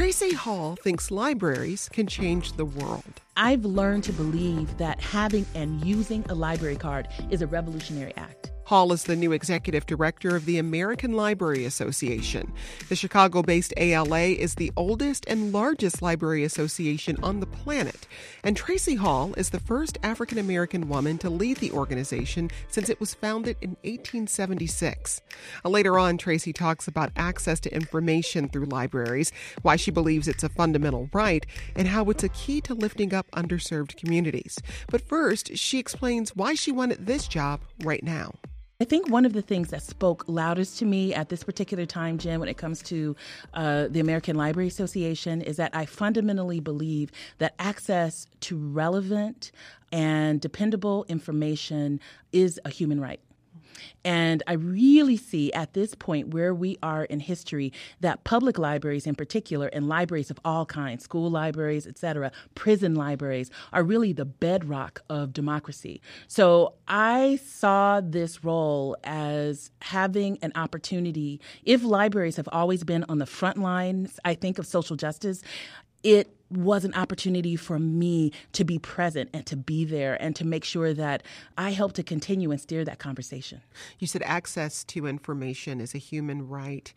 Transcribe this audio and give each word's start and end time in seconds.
Tracie 0.00 0.32
Hall 0.32 0.76
thinks 0.76 1.10
libraries 1.10 1.90
can 1.92 2.06
change 2.06 2.52
the 2.52 2.64
world. 2.64 3.20
I've 3.36 3.66
learned 3.66 4.02
to 4.04 4.14
believe 4.14 4.78
that 4.78 4.98
having 4.98 5.44
and 5.54 5.84
using 5.84 6.24
a 6.30 6.34
library 6.34 6.76
card 6.76 7.06
is 7.28 7.42
a 7.42 7.46
revolutionary 7.46 8.14
act. 8.16 8.50
Hall 8.70 8.92
is 8.92 9.02
the 9.02 9.16
new 9.16 9.32
executive 9.32 9.84
director 9.84 10.36
of 10.36 10.46
the 10.46 10.56
American 10.56 11.14
Library 11.14 11.64
Association. 11.64 12.52
The 12.88 12.94
Chicago 12.94 13.42
based 13.42 13.74
ALA 13.76 14.20
is 14.20 14.54
the 14.54 14.70
oldest 14.76 15.24
and 15.26 15.52
largest 15.52 16.02
library 16.02 16.44
association 16.44 17.16
on 17.20 17.40
the 17.40 17.48
planet. 17.48 18.06
And 18.44 18.56
Tracie 18.56 18.94
Hall 18.94 19.34
is 19.36 19.50
the 19.50 19.58
first 19.58 19.98
African 20.04 20.38
American 20.38 20.88
woman 20.88 21.18
to 21.18 21.28
lead 21.28 21.56
the 21.56 21.72
organization 21.72 22.48
since 22.68 22.88
it 22.88 23.00
was 23.00 23.12
founded 23.12 23.56
in 23.60 23.70
1876. 23.82 25.20
Uh, 25.64 25.68
later 25.68 25.98
on, 25.98 26.16
Tracie 26.16 26.52
talks 26.52 26.86
about 26.86 27.10
access 27.16 27.58
to 27.58 27.74
information 27.74 28.48
through 28.48 28.66
libraries, 28.66 29.32
why 29.62 29.74
she 29.74 29.90
believes 29.90 30.28
it's 30.28 30.44
a 30.44 30.48
fundamental 30.48 31.10
right, 31.12 31.44
and 31.74 31.88
how 31.88 32.08
it's 32.08 32.22
a 32.22 32.28
key 32.28 32.60
to 32.60 32.74
lifting 32.74 33.12
up 33.12 33.28
underserved 33.32 33.96
communities. 33.96 34.60
But 34.92 35.08
first, 35.08 35.56
she 35.56 35.80
explains 35.80 36.36
why 36.36 36.54
she 36.54 36.70
wanted 36.70 37.08
this 37.08 37.26
job 37.26 37.62
right 37.82 38.04
now. 38.04 38.34
I 38.82 38.84
think 38.86 39.10
one 39.10 39.26
of 39.26 39.34
the 39.34 39.42
things 39.42 39.68
that 39.68 39.82
spoke 39.82 40.24
loudest 40.26 40.78
to 40.78 40.86
me 40.86 41.12
at 41.12 41.28
this 41.28 41.44
particular 41.44 41.84
time, 41.84 42.16
Jen, 42.16 42.40
when 42.40 42.48
it 42.48 42.56
comes 42.56 42.80
to 42.84 43.14
uh, 43.52 43.88
the 43.90 44.00
American 44.00 44.36
Library 44.36 44.68
Association, 44.68 45.42
is 45.42 45.58
that 45.58 45.76
I 45.76 45.84
fundamentally 45.84 46.60
believe 46.60 47.12
that 47.36 47.54
access 47.58 48.26
to 48.40 48.56
relevant 48.56 49.52
and 49.92 50.40
dependable 50.40 51.04
information 51.10 52.00
is 52.32 52.58
a 52.64 52.70
human 52.70 53.02
right. 53.02 53.20
And 54.04 54.42
I 54.46 54.54
really 54.54 55.16
see 55.16 55.52
at 55.52 55.74
this 55.74 55.94
point 55.94 56.28
where 56.34 56.54
we 56.54 56.78
are 56.82 57.04
in 57.04 57.20
history 57.20 57.72
that 58.00 58.24
public 58.24 58.58
libraries 58.58 59.06
in 59.06 59.14
particular 59.14 59.68
and 59.68 59.88
libraries 59.88 60.30
of 60.30 60.38
all 60.44 60.66
kinds, 60.66 61.04
school 61.04 61.30
libraries, 61.30 61.86
et 61.86 61.98
cetera, 61.98 62.32
prison 62.54 62.94
libraries 62.94 63.50
are 63.72 63.82
really 63.82 64.12
the 64.12 64.24
bedrock 64.24 65.02
of 65.08 65.32
democracy. 65.32 66.00
So 66.28 66.74
I 66.88 67.40
saw 67.44 68.00
this 68.00 68.44
role 68.44 68.96
as 69.04 69.70
having 69.82 70.38
an 70.42 70.52
opportunity. 70.54 71.40
If 71.64 71.82
libraries 71.82 72.36
have 72.36 72.48
always 72.52 72.84
been 72.84 73.04
on 73.08 73.18
the 73.18 73.26
front 73.26 73.58
lines, 73.58 74.18
I 74.24 74.34
think, 74.34 74.58
of 74.58 74.66
social 74.66 74.96
justice, 74.96 75.42
it 76.02 76.34
was 76.50 76.84
an 76.84 76.94
opportunity 76.94 77.56
for 77.56 77.78
me 77.78 78.32
to 78.52 78.64
be 78.64 78.78
present 78.78 79.30
and 79.32 79.46
to 79.46 79.56
be 79.56 79.84
there 79.84 80.20
and 80.22 80.34
to 80.36 80.44
make 80.44 80.64
sure 80.64 80.92
that 80.92 81.22
I 81.56 81.70
help 81.70 81.92
to 81.94 82.02
continue 82.02 82.50
and 82.50 82.60
steer 82.60 82.84
that 82.84 82.98
conversation. 82.98 83.62
You 83.98 84.06
said 84.06 84.22
access 84.22 84.84
to 84.84 85.06
information 85.06 85.80
is 85.80 85.94
a 85.94 85.98
human 85.98 86.48
right 86.48 86.92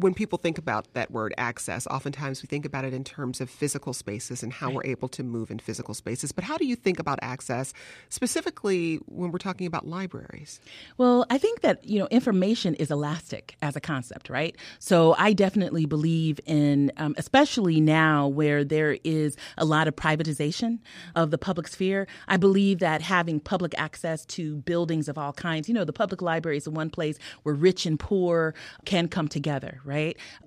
when 0.00 0.14
people 0.14 0.38
think 0.38 0.56
about 0.56 0.92
that 0.94 1.10
word 1.10 1.34
access, 1.36 1.86
oftentimes 1.86 2.42
we 2.42 2.46
think 2.46 2.64
about 2.64 2.84
it 2.84 2.94
in 2.94 3.04
terms 3.04 3.40
of 3.40 3.50
physical 3.50 3.92
spaces 3.92 4.42
and 4.42 4.52
how 4.52 4.68
right. 4.68 4.76
we're 4.76 4.84
able 4.86 5.08
to 5.08 5.22
move 5.22 5.50
in 5.50 5.58
physical 5.58 5.94
spaces. 5.94 6.32
But 6.32 6.44
how 6.44 6.56
do 6.56 6.64
you 6.64 6.74
think 6.74 6.98
about 6.98 7.18
access 7.22 7.72
specifically 8.08 8.96
when 9.06 9.30
we're 9.30 9.38
talking 9.38 9.66
about 9.66 9.86
libraries? 9.86 10.60
Well, 10.96 11.26
I 11.28 11.38
think 11.38 11.60
that, 11.60 11.84
you 11.84 11.98
know, 11.98 12.08
information 12.10 12.74
is 12.76 12.90
elastic 12.90 13.56
as 13.60 13.76
a 13.76 13.80
concept, 13.80 14.30
right? 14.30 14.56
So 14.78 15.14
I 15.18 15.32
definitely 15.32 15.84
believe 15.84 16.40
in, 16.46 16.92
um, 16.96 17.14
especially 17.18 17.80
now 17.80 18.26
where 18.26 18.64
there 18.64 18.96
is 19.04 19.36
a 19.58 19.64
lot 19.64 19.86
of 19.86 19.96
privatization 19.96 20.78
of 21.14 21.30
the 21.30 21.38
public 21.38 21.68
sphere, 21.68 22.06
I 22.26 22.38
believe 22.38 22.78
that 22.78 23.02
having 23.02 23.38
public 23.38 23.78
access 23.78 24.24
to 24.26 24.56
buildings 24.56 25.08
of 25.08 25.18
all 25.18 25.32
kinds, 25.32 25.68
you 25.68 25.74
know, 25.74 25.84
the 25.84 25.92
public 25.92 26.22
library 26.22 26.56
is 26.56 26.64
the 26.64 26.70
one 26.70 26.88
place 26.88 27.18
where 27.42 27.54
rich 27.54 27.84
and 27.84 27.98
poor 27.98 28.54
can 28.84 29.06
come 29.06 29.28
together 29.28 29.80
right? 29.89 29.89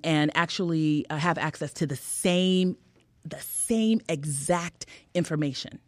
And 0.04 0.32
actually 0.36 1.06
uh, 1.10 1.18
have 1.18 1.38
access 1.38 1.74
to 1.74 1.86
the 1.86 1.96
same 1.96 2.78
the 3.26 3.40
same 3.40 4.02
exact 4.10 4.86
information. 5.14 5.80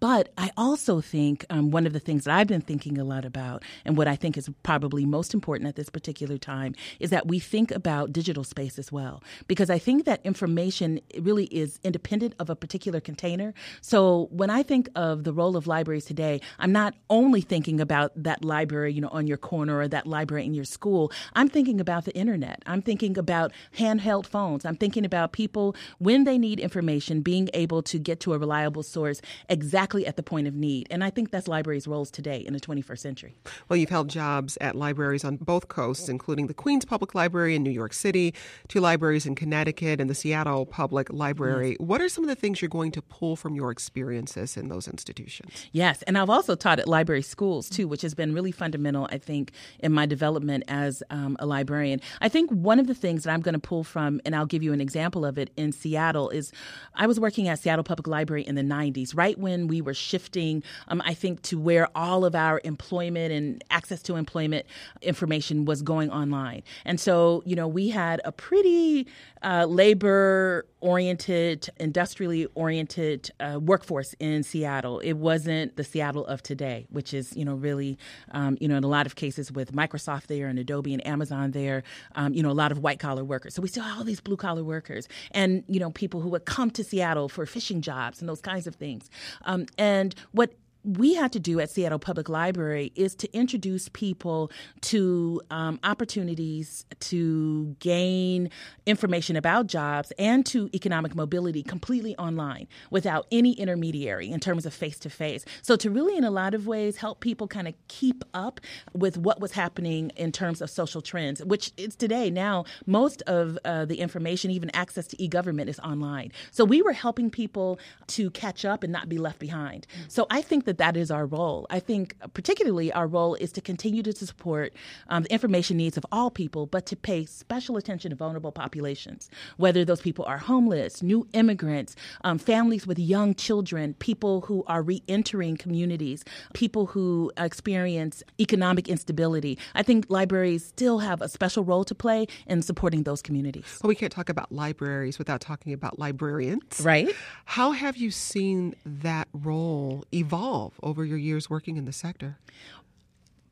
But 0.00 0.30
I 0.38 0.50
also 0.56 1.00
think 1.00 1.44
um, 1.50 1.70
one 1.70 1.86
of 1.86 1.92
the 1.92 2.00
things 2.00 2.24
that 2.24 2.34
I've 2.34 2.46
been 2.46 2.60
thinking 2.60 2.98
a 2.98 3.04
lot 3.04 3.24
about, 3.24 3.62
and 3.84 3.96
what 3.96 4.08
I 4.08 4.16
think 4.16 4.36
is 4.36 4.48
probably 4.62 5.04
most 5.04 5.34
important 5.34 5.68
at 5.68 5.76
this 5.76 5.88
particular 5.88 6.38
time, 6.38 6.74
is 7.00 7.10
that 7.10 7.26
we 7.26 7.38
think 7.38 7.70
about 7.70 8.12
digital 8.12 8.44
space 8.44 8.78
as 8.78 8.92
well. 8.92 9.22
Because 9.48 9.70
I 9.70 9.78
think 9.78 10.04
that 10.04 10.20
information 10.24 11.00
really 11.20 11.44
is 11.46 11.78
independent 11.82 12.34
of 12.38 12.50
a 12.50 12.56
particular 12.56 13.00
container. 13.00 13.54
So 13.80 14.28
when 14.30 14.50
I 14.50 14.62
think 14.62 14.88
of 14.94 15.24
the 15.24 15.32
role 15.32 15.56
of 15.56 15.66
libraries 15.66 16.04
today, 16.04 16.40
I'm 16.58 16.72
not 16.72 16.94
only 17.10 17.40
thinking 17.40 17.80
about 17.80 18.12
that 18.16 18.44
library, 18.44 18.92
you 18.92 19.00
know, 19.00 19.08
on 19.08 19.26
your 19.26 19.36
corner 19.36 19.78
or 19.78 19.88
that 19.88 20.06
library 20.06 20.44
in 20.44 20.54
your 20.54 20.64
school. 20.64 21.12
I'm 21.34 21.48
thinking 21.48 21.80
about 21.80 22.04
the 22.04 22.14
internet. 22.14 22.62
I'm 22.66 22.82
thinking 22.82 23.18
about 23.18 23.52
handheld 23.76 24.26
phones. 24.26 24.64
I'm 24.64 24.76
thinking 24.76 25.04
about 25.04 25.32
people 25.32 25.74
when 25.98 26.24
they 26.24 26.38
need 26.38 26.60
information 26.60 27.22
being 27.22 27.48
able 27.54 27.82
to 27.82 27.98
get 27.98 28.20
to 28.20 28.32
a 28.32 28.38
reliable 28.38 28.82
source 28.82 29.20
exactly 29.48 30.06
at 30.06 30.16
the 30.16 30.22
point 30.22 30.46
of 30.46 30.54
need. 30.54 30.86
And 30.90 31.02
I 31.04 31.10
think 31.10 31.30
that's 31.30 31.48
libraries' 31.48 31.86
roles 31.86 32.10
today 32.10 32.38
in 32.38 32.52
the 32.52 32.60
21st 32.60 32.98
century. 32.98 33.34
Well, 33.68 33.76
you've 33.76 33.90
held 33.90 34.08
jobs 34.08 34.58
at 34.60 34.74
libraries 34.74 35.24
on 35.24 35.36
both 35.36 35.68
coasts, 35.68 36.08
including 36.08 36.46
the 36.46 36.54
Queens 36.54 36.84
Public 36.84 37.14
Library 37.14 37.54
in 37.54 37.62
New 37.62 37.70
York 37.70 37.92
City, 37.92 38.34
two 38.68 38.80
libraries 38.80 39.26
in 39.26 39.34
Connecticut, 39.34 40.00
and 40.00 40.08
the 40.08 40.14
Seattle 40.14 40.66
Public 40.66 41.12
Library. 41.12 41.70
Yes. 41.70 41.76
What 41.80 42.00
are 42.00 42.08
some 42.08 42.24
of 42.24 42.28
the 42.28 42.36
things 42.36 42.60
you're 42.60 42.68
going 42.68 42.92
to 42.92 43.02
pull 43.02 43.36
from 43.36 43.54
your 43.54 43.70
experiences 43.70 44.56
in 44.56 44.68
those 44.68 44.88
institutions? 44.88 45.66
Yes, 45.72 46.02
and 46.02 46.18
I've 46.18 46.30
also 46.30 46.54
taught 46.54 46.78
at 46.78 46.88
library 46.88 47.22
schools 47.22 47.68
too, 47.68 47.88
which 47.88 48.02
has 48.02 48.14
been 48.14 48.34
really 48.34 48.52
fundamental, 48.52 49.08
I 49.10 49.18
think, 49.18 49.52
in 49.80 49.92
my 49.92 50.06
development 50.06 50.64
as 50.68 51.02
um, 51.10 51.36
a 51.38 51.46
librarian. 51.46 52.00
I 52.20 52.28
think 52.28 52.50
one 52.50 52.78
of 52.78 52.86
the 52.86 52.94
things 52.94 53.24
that 53.24 53.32
I'm 53.32 53.40
going 53.40 53.54
to 53.54 53.58
pull 53.58 53.84
from, 53.84 54.20
and 54.24 54.34
I'll 54.34 54.46
give 54.46 54.62
you 54.62 54.72
an 54.72 54.80
example 54.80 55.24
of 55.24 55.38
it 55.38 55.50
in 55.56 55.72
Seattle, 55.72 56.30
is 56.30 56.52
I 56.94 57.06
was 57.06 57.18
working 57.18 57.48
at 57.48 57.58
Seattle 57.58 57.84
Public 57.84 58.06
Library 58.06 58.42
in 58.42 58.54
the 58.54 58.62
90s, 58.62 59.16
right 59.16 59.31
when 59.38 59.68
we 59.68 59.80
were 59.80 59.94
shifting, 59.94 60.62
um, 60.88 61.02
I 61.04 61.14
think, 61.14 61.42
to 61.42 61.58
where 61.58 61.88
all 61.96 62.24
of 62.24 62.34
our 62.34 62.60
employment 62.64 63.32
and 63.32 63.62
access 63.70 64.02
to 64.02 64.16
employment 64.16 64.66
information 65.00 65.64
was 65.64 65.82
going 65.82 66.10
online. 66.10 66.62
And 66.84 66.98
so, 67.00 67.42
you 67.44 67.56
know, 67.56 67.68
we 67.68 67.88
had 67.88 68.20
a 68.24 68.32
pretty 68.32 69.06
uh, 69.42 69.66
labor 69.68 70.66
oriented, 70.80 71.68
industrially 71.78 72.46
oriented 72.54 73.30
uh, 73.40 73.58
workforce 73.60 74.14
in 74.18 74.42
Seattle. 74.42 74.98
It 75.00 75.14
wasn't 75.14 75.76
the 75.76 75.84
Seattle 75.84 76.26
of 76.26 76.42
today, 76.42 76.86
which 76.90 77.14
is, 77.14 77.36
you 77.36 77.44
know, 77.44 77.54
really, 77.54 77.98
um, 78.32 78.56
you 78.60 78.68
know, 78.68 78.76
in 78.76 78.84
a 78.84 78.88
lot 78.88 79.06
of 79.06 79.14
cases 79.14 79.50
with 79.52 79.72
Microsoft 79.72 80.26
there 80.26 80.48
and 80.48 80.58
Adobe 80.58 80.92
and 80.92 81.04
Amazon 81.06 81.52
there, 81.52 81.82
um, 82.14 82.34
you 82.34 82.42
know, 82.42 82.50
a 82.50 82.52
lot 82.52 82.72
of 82.72 82.78
white 82.78 82.98
collar 82.98 83.24
workers. 83.24 83.54
So 83.54 83.62
we 83.62 83.68
still 83.68 83.84
have 83.84 83.98
all 83.98 84.04
these 84.04 84.20
blue 84.20 84.36
collar 84.36 84.64
workers 84.64 85.08
and, 85.30 85.64
you 85.68 85.78
know, 85.78 85.90
people 85.90 86.20
who 86.20 86.28
would 86.30 86.44
come 86.44 86.70
to 86.72 86.84
Seattle 86.84 87.28
for 87.28 87.46
fishing 87.46 87.80
jobs 87.80 88.20
and 88.20 88.28
those 88.28 88.40
kinds 88.40 88.66
of 88.66 88.74
things. 88.74 89.08
Um, 89.44 89.66
and 89.78 90.14
what 90.32 90.52
we 90.84 91.14
had 91.14 91.32
to 91.32 91.40
do 91.40 91.60
at 91.60 91.70
Seattle 91.70 91.98
Public 91.98 92.28
Library 92.28 92.92
is 92.96 93.14
to 93.16 93.32
introduce 93.32 93.88
people 93.90 94.50
to 94.82 95.40
um, 95.50 95.78
opportunities 95.84 96.84
to 97.00 97.76
gain 97.78 98.50
information 98.86 99.36
about 99.36 99.68
jobs 99.68 100.12
and 100.18 100.44
to 100.46 100.68
economic 100.74 101.14
mobility 101.14 101.62
completely 101.62 102.16
online 102.16 102.66
without 102.90 103.26
any 103.30 103.52
intermediary 103.52 104.30
in 104.30 104.40
terms 104.40 104.66
of 104.66 104.74
face 104.74 104.98
to 105.00 105.10
face. 105.10 105.44
So, 105.62 105.76
to 105.76 105.90
really, 105.90 106.16
in 106.16 106.24
a 106.24 106.30
lot 106.30 106.54
of 106.54 106.66
ways, 106.66 106.96
help 106.96 107.20
people 107.20 107.46
kind 107.46 107.68
of 107.68 107.74
keep 107.88 108.24
up 108.34 108.60
with 108.92 109.16
what 109.16 109.40
was 109.40 109.52
happening 109.52 110.10
in 110.16 110.32
terms 110.32 110.60
of 110.60 110.70
social 110.70 111.00
trends, 111.00 111.44
which 111.44 111.72
is 111.76 111.94
today. 111.94 112.30
Now, 112.30 112.64
most 112.86 113.22
of 113.22 113.58
uh, 113.64 113.84
the 113.84 114.00
information, 114.00 114.50
even 114.50 114.70
access 114.74 115.06
to 115.08 115.22
e 115.22 115.28
government, 115.28 115.70
is 115.70 115.78
online. 115.80 116.32
So, 116.50 116.64
we 116.64 116.82
were 116.82 116.92
helping 116.92 117.30
people 117.30 117.78
to 118.08 118.30
catch 118.32 118.64
up 118.64 118.82
and 118.82 118.92
not 118.92 119.08
be 119.08 119.18
left 119.18 119.38
behind. 119.38 119.86
So, 120.08 120.26
I 120.28 120.42
think 120.42 120.64
that 120.64 120.71
that 120.78 120.78
that 120.94 120.96
is 120.96 121.10
our 121.10 121.26
role. 121.26 121.66
I 121.68 121.80
think, 121.80 122.16
particularly, 122.32 122.90
our 122.92 123.06
role 123.06 123.34
is 123.34 123.52
to 123.52 123.60
continue 123.60 124.02
to 124.02 124.12
support 124.12 124.72
um, 125.08 125.24
the 125.24 125.32
information 125.32 125.76
needs 125.76 125.96
of 125.98 126.06
all 126.10 126.30
people, 126.30 126.66
but 126.66 126.86
to 126.86 126.96
pay 126.96 127.26
special 127.26 127.76
attention 127.76 128.10
to 128.10 128.16
vulnerable 128.16 128.52
populations, 128.52 129.28
whether 129.58 129.84
those 129.84 130.00
people 130.00 130.24
are 130.24 130.38
homeless, 130.38 131.02
new 131.02 131.26
immigrants, 131.34 131.94
um, 132.24 132.38
families 132.38 132.86
with 132.86 132.98
young 132.98 133.34
children, 133.34 133.94
people 133.94 134.40
who 134.42 134.64
are 134.66 134.82
re 134.82 135.02
entering 135.08 135.56
communities, 135.56 136.24
people 136.54 136.86
who 136.86 137.30
experience 137.36 138.22
economic 138.40 138.88
instability. 138.88 139.58
I 139.74 139.82
think 139.82 140.06
libraries 140.08 140.64
still 140.64 141.00
have 141.00 141.20
a 141.20 141.28
special 141.28 141.64
role 141.64 141.84
to 141.84 141.94
play 141.94 142.26
in 142.46 142.62
supporting 142.62 143.02
those 143.02 143.20
communities. 143.20 143.78
Well, 143.82 143.88
we 143.88 143.94
can't 143.94 144.12
talk 144.12 144.30
about 144.30 144.50
libraries 144.52 145.18
without 145.18 145.40
talking 145.40 145.72
about 145.74 145.98
librarians. 145.98 146.80
Right. 146.80 147.10
How 147.44 147.72
have 147.72 147.96
you 147.98 148.10
seen 148.10 148.74
that 148.86 149.28
role 149.34 150.04
evolve 150.14 150.61
over 150.82 151.04
your 151.04 151.18
years 151.18 151.48
working 151.48 151.76
in 151.76 151.84
the 151.84 151.92
sector? 151.92 152.38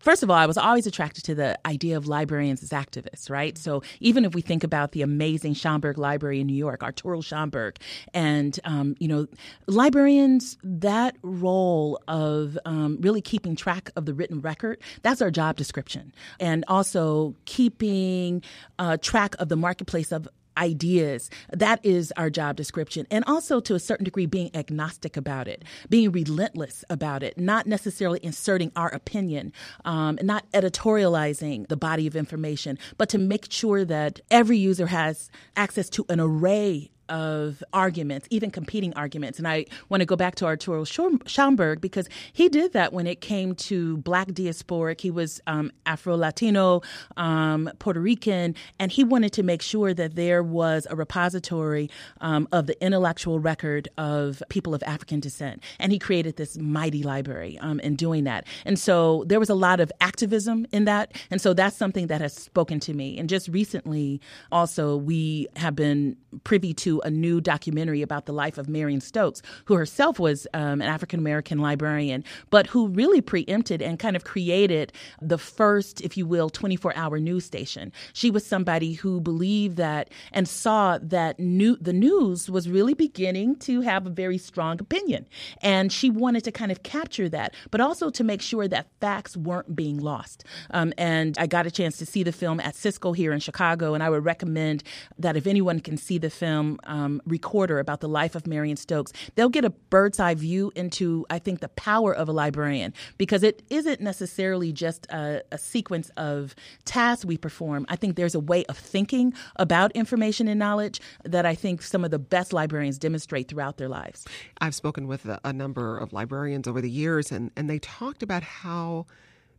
First 0.00 0.22
of 0.22 0.30
all, 0.30 0.36
I 0.36 0.46
was 0.46 0.56
always 0.56 0.86
attracted 0.86 1.24
to 1.24 1.34
the 1.34 1.58
idea 1.66 1.98
of 1.98 2.06
librarians 2.06 2.62
as 2.62 2.70
activists, 2.70 3.28
right? 3.28 3.58
So 3.58 3.82
even 4.00 4.24
if 4.24 4.34
we 4.34 4.40
think 4.40 4.64
about 4.64 4.92
the 4.92 5.02
amazing 5.02 5.52
Schomburg 5.52 5.98
Library 5.98 6.40
in 6.40 6.46
New 6.46 6.56
York, 6.56 6.82
Arturo 6.82 7.20
Schomburg, 7.20 7.76
and 8.14 8.58
um, 8.64 8.96
you 8.98 9.06
know, 9.06 9.26
librarians, 9.66 10.56
that 10.64 11.16
role 11.22 12.00
of 12.08 12.58
um, 12.64 12.96
really 13.02 13.20
keeping 13.20 13.54
track 13.54 13.90
of 13.94 14.06
the 14.06 14.14
written 14.14 14.40
record, 14.40 14.80
that's 15.02 15.20
our 15.20 15.30
job 15.30 15.58
description, 15.58 16.14
and 16.40 16.64
also 16.66 17.34
keeping 17.44 18.42
uh, 18.78 18.96
track 18.96 19.34
of 19.38 19.50
the 19.50 19.56
marketplace 19.56 20.12
of 20.12 20.26
ideas. 20.56 21.30
That 21.50 21.80
is 21.84 22.12
our 22.16 22.30
job 22.30 22.56
description. 22.56 23.06
And 23.10 23.24
also, 23.26 23.60
to 23.60 23.74
a 23.74 23.80
certain 23.80 24.04
degree, 24.04 24.26
being 24.26 24.50
agnostic 24.54 25.16
about 25.16 25.48
it, 25.48 25.64
being 25.88 26.12
relentless 26.12 26.84
about 26.90 27.22
it, 27.22 27.38
not 27.38 27.66
necessarily 27.66 28.20
inserting 28.22 28.72
our 28.76 28.88
opinion, 28.88 29.52
um, 29.84 30.18
not 30.22 30.50
editorializing 30.52 31.68
the 31.68 31.76
body 31.76 32.06
of 32.06 32.16
information, 32.16 32.78
but 32.98 33.08
to 33.10 33.18
make 33.18 33.50
sure 33.50 33.84
that 33.84 34.20
every 34.30 34.58
user 34.58 34.86
has 34.86 35.30
access 35.56 35.88
to 35.90 36.04
an 36.08 36.20
array 36.20 36.90
of 37.10 37.62
arguments, 37.72 38.26
even 38.30 38.50
competing 38.50 38.94
arguments. 38.94 39.38
And 39.38 39.46
I 39.46 39.66
want 39.88 40.00
to 40.00 40.06
go 40.06 40.16
back 40.16 40.36
to 40.36 40.46
Arturo 40.46 40.84
Schomburg 40.84 41.80
because 41.80 42.08
he 42.32 42.48
did 42.48 42.72
that 42.72 42.92
when 42.92 43.06
it 43.06 43.20
came 43.20 43.54
to 43.56 43.98
Black 43.98 44.28
diasporic. 44.28 45.00
He 45.00 45.10
was 45.10 45.40
um, 45.46 45.70
Afro 45.86 46.16
Latino, 46.16 46.82
um, 47.16 47.70
Puerto 47.78 48.00
Rican, 48.00 48.54
and 48.78 48.90
he 48.90 49.04
wanted 49.04 49.32
to 49.34 49.42
make 49.42 49.62
sure 49.62 49.92
that 49.92 50.14
there 50.14 50.42
was 50.42 50.86
a 50.88 50.96
repository 50.96 51.90
um, 52.20 52.48
of 52.52 52.66
the 52.66 52.82
intellectual 52.82 53.40
record 53.40 53.88
of 53.98 54.42
people 54.48 54.74
of 54.74 54.82
African 54.84 55.20
descent. 55.20 55.62
And 55.78 55.92
he 55.92 55.98
created 55.98 56.36
this 56.36 56.56
mighty 56.56 57.02
library 57.02 57.58
um, 57.60 57.80
in 57.80 57.96
doing 57.96 58.24
that. 58.24 58.46
And 58.64 58.78
so 58.78 59.24
there 59.26 59.40
was 59.40 59.50
a 59.50 59.54
lot 59.54 59.80
of 59.80 59.90
activism 60.00 60.66
in 60.72 60.84
that. 60.84 61.12
And 61.30 61.40
so 61.40 61.52
that's 61.54 61.76
something 61.76 62.06
that 62.06 62.20
has 62.20 62.32
spoken 62.34 62.80
to 62.80 62.94
me. 62.94 63.18
And 63.18 63.28
just 63.28 63.48
recently, 63.48 64.20
also, 64.52 64.96
we 64.96 65.48
have 65.56 65.74
been 65.74 66.16
privy 66.44 66.72
to 66.74 66.99
a 67.00 67.10
new 67.10 67.40
documentary 67.40 68.02
about 68.02 68.26
the 68.26 68.32
life 68.32 68.58
of 68.58 68.68
Marion 68.68 69.00
Stokes, 69.00 69.42
who 69.66 69.74
herself 69.74 70.18
was 70.18 70.46
um, 70.54 70.80
an 70.80 70.88
African 70.88 71.18
American 71.20 71.58
librarian, 71.58 72.24
but 72.50 72.66
who 72.66 72.88
really 72.88 73.20
preempted 73.20 73.82
and 73.82 73.98
kind 73.98 74.16
of 74.16 74.24
created 74.24 74.92
the 75.20 75.38
first, 75.38 76.00
if 76.00 76.16
you 76.16 76.26
will, 76.26 76.50
24 76.50 76.96
hour 76.96 77.18
news 77.18 77.44
station. 77.44 77.92
She 78.12 78.30
was 78.30 78.44
somebody 78.46 78.94
who 78.94 79.20
believed 79.20 79.76
that 79.76 80.10
and 80.32 80.48
saw 80.48 80.98
that 81.02 81.38
new, 81.38 81.76
the 81.76 81.92
news 81.92 82.50
was 82.50 82.68
really 82.68 82.94
beginning 82.94 83.56
to 83.56 83.80
have 83.80 84.06
a 84.06 84.10
very 84.10 84.38
strong 84.38 84.80
opinion. 84.80 85.26
And 85.62 85.92
she 85.92 86.10
wanted 86.10 86.44
to 86.44 86.52
kind 86.52 86.72
of 86.72 86.82
capture 86.82 87.28
that, 87.28 87.54
but 87.70 87.80
also 87.80 88.10
to 88.10 88.24
make 88.24 88.42
sure 88.42 88.68
that 88.68 88.86
facts 89.00 89.36
weren't 89.36 89.74
being 89.74 89.98
lost. 89.98 90.44
Um, 90.70 90.92
and 90.98 91.36
I 91.38 91.46
got 91.46 91.66
a 91.66 91.70
chance 91.70 91.96
to 91.98 92.06
see 92.06 92.22
the 92.22 92.32
film 92.32 92.60
at 92.60 92.74
Siskel 92.74 93.16
here 93.16 93.32
in 93.32 93.40
Chicago, 93.40 93.94
and 93.94 94.02
I 94.02 94.10
would 94.10 94.24
recommend 94.24 94.82
that 95.18 95.36
if 95.36 95.46
anyone 95.46 95.80
can 95.80 95.96
see 95.96 96.18
the 96.18 96.30
film, 96.30 96.78
um, 96.90 97.22
recorder 97.24 97.78
about 97.78 98.00
the 98.00 98.08
life 98.08 98.34
of 98.34 98.46
Marion 98.46 98.76
Stokes, 98.76 99.12
they'll 99.36 99.48
get 99.48 99.64
a 99.64 99.70
bird's 99.70 100.20
eye 100.20 100.34
view 100.34 100.72
into, 100.74 101.24
I 101.30 101.38
think, 101.38 101.60
the 101.60 101.68
power 101.70 102.12
of 102.12 102.28
a 102.28 102.32
librarian 102.32 102.92
because 103.16 103.42
it 103.42 103.62
isn't 103.70 104.00
necessarily 104.00 104.72
just 104.72 105.06
a, 105.06 105.42
a 105.52 105.56
sequence 105.56 106.10
of 106.16 106.54
tasks 106.84 107.24
we 107.24 107.38
perform. 107.38 107.86
I 107.88 107.96
think 107.96 108.16
there's 108.16 108.34
a 108.34 108.40
way 108.40 108.64
of 108.66 108.76
thinking 108.76 109.32
about 109.56 109.92
information 109.92 110.48
and 110.48 110.58
knowledge 110.58 111.00
that 111.24 111.46
I 111.46 111.54
think 111.54 111.80
some 111.80 112.04
of 112.04 112.10
the 112.10 112.18
best 112.18 112.52
librarians 112.52 112.98
demonstrate 112.98 113.48
throughout 113.48 113.76
their 113.76 113.88
lives. 113.88 114.26
I've 114.60 114.74
spoken 114.74 115.06
with 115.06 115.24
a, 115.26 115.40
a 115.44 115.52
number 115.52 115.96
of 115.96 116.12
librarians 116.12 116.66
over 116.66 116.80
the 116.80 116.90
years, 116.90 117.30
and, 117.30 117.52
and 117.56 117.70
they 117.70 117.78
talked 117.78 118.22
about 118.22 118.42
how 118.42 119.06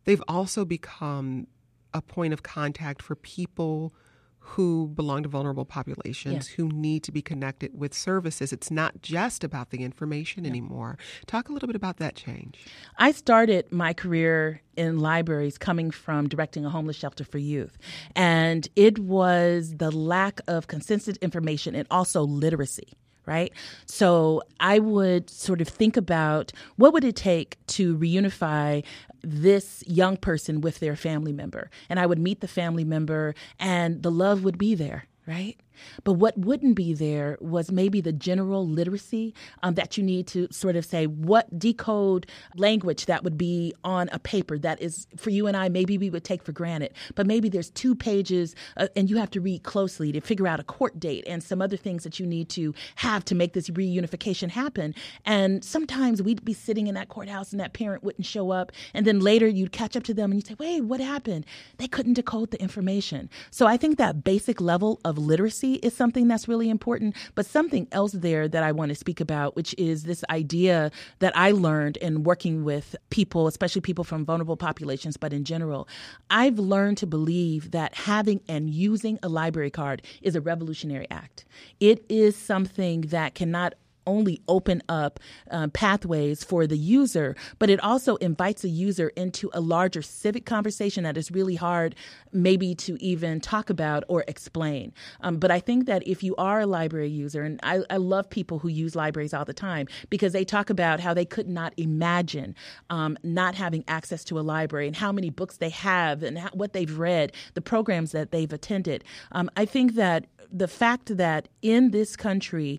they've 0.04 0.22
also 0.28 0.64
become 0.64 1.46
a 1.94 2.02
point 2.02 2.32
of 2.32 2.42
contact 2.42 3.02
for 3.02 3.14
people 3.14 3.94
who 4.44 4.88
belong 4.88 5.22
to 5.22 5.28
vulnerable 5.28 5.64
populations 5.64 6.48
who 6.48 6.68
need 6.68 7.02
to 7.04 7.12
be 7.12 7.22
connected 7.22 7.78
with 7.78 7.94
services. 7.94 8.52
It's 8.52 8.70
not 8.70 9.00
just 9.00 9.44
about 9.44 9.70
the 9.70 9.82
information 9.82 10.44
yeah. 10.44 10.50
anymore. 10.50 10.98
Talk 11.26 11.48
a 11.48 11.52
little 11.52 11.68
bit 11.68 11.76
about 11.76 11.98
that 11.98 12.16
change. 12.16 12.58
I 12.98 13.12
started 13.12 13.70
my 13.72 13.92
career 13.94 14.60
in 14.76 14.98
libraries 14.98 15.58
coming 15.58 15.90
from 15.90 16.28
directing 16.28 16.64
a 16.64 16.70
homeless 16.70 16.96
shelter 16.96 17.24
for 17.24 17.38
youth. 17.38 17.78
And 18.16 18.68
it 18.76 18.98
was 18.98 19.76
the 19.76 19.90
lack 19.90 20.40
of 20.48 20.66
consistent 20.66 21.18
information 21.18 21.74
and 21.74 21.86
also 21.90 22.22
literacy 22.22 22.92
right? 23.26 23.52
So 23.86 24.42
I 24.60 24.78
would 24.78 25.30
sort 25.30 25.60
of 25.60 25.68
think 25.68 25.96
about 25.96 26.52
what 26.76 26.92
would 26.92 27.04
it 27.04 27.16
take 27.16 27.56
to 27.68 27.96
reunify 27.96 28.84
this 29.22 29.84
young 29.86 30.16
person 30.16 30.60
with 30.60 30.80
their 30.80 30.96
family 30.96 31.32
member. 31.32 31.70
And 31.88 32.00
I 32.00 32.06
would 32.06 32.18
meet 32.18 32.40
the 32.40 32.48
family 32.48 32.84
member, 32.84 33.34
and 33.58 34.02
the 34.02 34.10
love 34.10 34.44
would 34.44 34.58
be 34.58 34.74
there, 34.74 35.06
right? 35.26 35.56
But 36.04 36.14
what 36.14 36.36
wouldn't 36.38 36.76
be 36.76 36.94
there 36.94 37.38
was 37.40 37.70
maybe 37.70 38.00
the 38.00 38.12
general 38.12 38.66
literacy 38.66 39.34
um, 39.62 39.74
that 39.74 39.96
you 39.96 40.02
need 40.02 40.26
to 40.28 40.48
sort 40.52 40.76
of 40.76 40.84
say 40.84 41.06
what 41.06 41.58
decode 41.58 42.26
language 42.56 43.06
that 43.06 43.24
would 43.24 43.38
be 43.38 43.74
on 43.84 44.08
a 44.12 44.18
paper 44.18 44.58
that 44.58 44.80
is 44.80 45.06
for 45.16 45.30
you 45.30 45.46
and 45.46 45.56
I, 45.56 45.68
maybe 45.68 45.98
we 45.98 46.10
would 46.10 46.24
take 46.24 46.42
for 46.42 46.52
granted. 46.52 46.92
But 47.14 47.26
maybe 47.26 47.48
there's 47.48 47.70
two 47.70 47.94
pages 47.94 48.54
uh, 48.76 48.88
and 48.96 49.08
you 49.08 49.16
have 49.16 49.30
to 49.30 49.40
read 49.40 49.62
closely 49.62 50.12
to 50.12 50.20
figure 50.20 50.46
out 50.46 50.60
a 50.60 50.64
court 50.64 50.98
date 50.98 51.24
and 51.26 51.42
some 51.42 51.62
other 51.62 51.76
things 51.76 52.04
that 52.04 52.18
you 52.18 52.26
need 52.26 52.48
to 52.50 52.74
have 52.96 53.24
to 53.26 53.34
make 53.34 53.52
this 53.52 53.70
reunification 53.70 54.50
happen. 54.50 54.94
And 55.24 55.64
sometimes 55.64 56.22
we'd 56.22 56.44
be 56.44 56.54
sitting 56.54 56.86
in 56.86 56.94
that 56.94 57.08
courthouse 57.08 57.52
and 57.52 57.60
that 57.60 57.72
parent 57.72 58.02
wouldn't 58.02 58.26
show 58.26 58.50
up. 58.50 58.72
And 58.94 59.06
then 59.06 59.20
later 59.20 59.46
you'd 59.46 59.72
catch 59.72 59.96
up 59.96 60.04
to 60.04 60.14
them 60.14 60.30
and 60.30 60.38
you'd 60.38 60.46
say, 60.46 60.56
wait, 60.58 60.82
what 60.82 61.00
happened? 61.00 61.46
They 61.78 61.88
couldn't 61.88 62.14
decode 62.14 62.50
the 62.50 62.60
information. 62.60 63.28
So 63.50 63.66
I 63.66 63.76
think 63.76 63.98
that 63.98 64.24
basic 64.24 64.60
level 64.60 65.00
of 65.04 65.18
literacy 65.18 65.71
is 65.76 65.94
something 65.94 66.28
that's 66.28 66.48
really 66.48 66.70
important, 66.70 67.16
but 67.34 67.46
something 67.46 67.88
else 67.92 68.12
there 68.12 68.48
that 68.48 68.62
I 68.62 68.72
want 68.72 68.90
to 68.90 68.94
speak 68.94 69.20
about, 69.20 69.56
which 69.56 69.74
is 69.78 70.04
this 70.04 70.24
idea 70.30 70.90
that 71.20 71.36
I 71.36 71.52
learned 71.52 71.96
in 71.98 72.22
working 72.22 72.64
with 72.64 72.96
people, 73.10 73.46
especially 73.46 73.80
people 73.80 74.04
from 74.04 74.24
vulnerable 74.24 74.56
populations, 74.56 75.16
but 75.16 75.32
in 75.32 75.44
general. 75.44 75.88
I've 76.30 76.58
learned 76.58 76.98
to 76.98 77.06
believe 77.06 77.70
that 77.72 77.94
having 77.94 78.40
and 78.48 78.70
using 78.70 79.18
a 79.22 79.28
library 79.28 79.70
card 79.70 80.02
is 80.22 80.36
a 80.36 80.40
revolutionary 80.40 81.06
act. 81.10 81.44
It 81.80 82.04
is 82.08 82.36
something 82.36 83.02
that 83.02 83.34
cannot 83.34 83.74
only 84.06 84.40
open 84.48 84.82
up 84.88 85.20
um, 85.50 85.70
pathways 85.70 86.44
for 86.44 86.66
the 86.66 86.78
user, 86.78 87.36
but 87.58 87.70
it 87.70 87.80
also 87.82 88.16
invites 88.16 88.64
a 88.64 88.68
user 88.68 89.08
into 89.16 89.50
a 89.52 89.60
larger 89.60 90.02
civic 90.02 90.46
conversation 90.46 91.04
that 91.04 91.16
is 91.16 91.30
really 91.30 91.56
hard, 91.56 91.94
maybe 92.32 92.74
to 92.74 93.02
even 93.02 93.40
talk 93.40 93.70
about 93.70 94.04
or 94.08 94.24
explain. 94.28 94.92
Um, 95.20 95.38
but 95.38 95.50
I 95.50 95.60
think 95.60 95.86
that 95.86 96.06
if 96.06 96.22
you 96.22 96.34
are 96.36 96.60
a 96.60 96.66
library 96.66 97.08
user, 97.08 97.42
and 97.42 97.60
I, 97.62 97.82
I, 97.90 97.96
love 97.96 98.28
people 98.28 98.58
who 98.58 98.68
use 98.68 98.96
libraries 98.96 99.32
all 99.32 99.44
the 99.44 99.54
time 99.54 99.86
because 100.10 100.32
they 100.32 100.44
talk 100.44 100.70
about 100.70 101.00
how 101.00 101.14
they 101.14 101.24
could 101.24 101.48
not 101.48 101.72
imagine 101.76 102.54
um, 102.90 103.16
not 103.22 103.54
having 103.54 103.84
access 103.86 104.24
to 104.24 104.38
a 104.38 104.42
library 104.42 104.86
and 104.86 104.96
how 104.96 105.12
many 105.12 105.30
books 105.30 105.58
they 105.58 105.70
have 105.70 106.22
and 106.22 106.38
how, 106.38 106.50
what 106.52 106.72
they've 106.72 106.98
read, 106.98 107.32
the 107.54 107.60
programs 107.60 108.12
that 108.12 108.32
they've 108.32 108.52
attended. 108.52 109.04
Um, 109.32 109.50
I 109.56 109.64
think 109.64 109.94
that 109.94 110.26
the 110.52 110.68
fact 110.68 111.16
that 111.16 111.48
in 111.62 111.90
this 111.90 112.14
country 112.14 112.78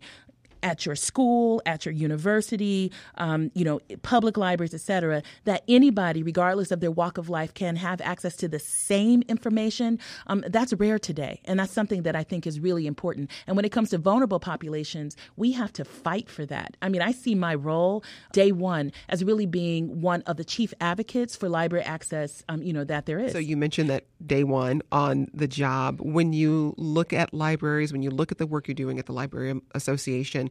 at 0.64 0.86
your 0.86 0.96
school, 0.96 1.62
at 1.66 1.86
your 1.86 1.94
university, 1.94 2.92
um, 3.18 3.52
you 3.54 3.64
know, 3.64 3.80
public 4.02 4.38
libraries, 4.38 4.74
et 4.74 4.82
cetera, 4.82 5.22
that 5.44 5.64
anybody, 5.68 6.24
regardless 6.24 6.72
of 6.72 6.80
their 6.80 6.90
walk 6.90 7.18
of 7.18 7.30
life, 7.30 7.54
can 7.54 7.76
have 7.76 8.02
access 8.02 8.36
to 8.38 8.48
the 8.48 8.60
same 8.60 9.22
information. 9.28 10.00
Um, 10.28 10.44
that's 10.48 10.74
rare 10.74 10.98
today. 10.98 11.42
And 11.46 11.60
that's 11.60 11.74
something 11.74 12.04
that 12.04 12.16
I 12.16 12.24
think 12.24 12.48
is 12.48 12.60
really 12.60 12.88
important. 12.88 13.30
And 13.46 13.56
when 13.56 13.66
it 13.66 13.72
comes 13.72 13.90
to 13.92 13.98
vulnerable 13.98 14.40
populations, 14.40 15.16
we 15.36 15.52
have 15.52 15.72
to 15.74 15.86
fight 15.86 16.30
for 16.30 16.46
that. 16.46 16.78
I 16.82 16.90
mean, 16.90 17.02
I 17.02 17.12
see 17.12 17.36
my 17.36 17.54
role 17.54 18.04
day 18.32 18.52
one 18.52 18.92
as 19.10 19.24
really 19.24 19.46
being 19.46 20.02
one 20.02 20.22
of 20.24 20.38
the 20.38 20.46
chief 20.46 20.74
advocates 20.80 21.36
for 21.36 21.50
library 21.50 21.86
access, 21.86 22.44
um, 22.48 22.64
you 22.64 22.72
know, 22.72 22.86
that 22.86 23.06
there 23.06 23.20
is. 23.20 23.34
So 23.34 23.38
you 23.38 23.58
mentioned 23.58 23.90
that 23.90 24.06
day 24.26 24.46
one 24.46 24.82
on 24.92 25.28
the 25.34 25.48
job. 25.48 26.00
When 26.00 26.32
you 26.32 26.74
look 26.78 27.12
at 27.12 27.34
libraries, 27.34 27.92
when 27.92 28.02
you 28.02 28.10
look 28.10 28.32
at 28.32 28.38
the 28.38 28.48
work 28.48 28.68
you're 28.68 28.76
doing 28.76 28.98
at 28.98 29.06
the 29.06 29.14
Library 29.14 29.60
Association, 29.76 30.50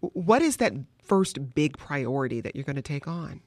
what 0.00 0.42
is 0.42 0.56
that 0.58 0.72
first 1.02 1.54
big 1.54 1.78
priority 1.78 2.40
that 2.40 2.56
you're 2.56 2.64
going 2.64 2.76
to 2.76 2.82
take 2.82 3.06
on? 3.06 3.40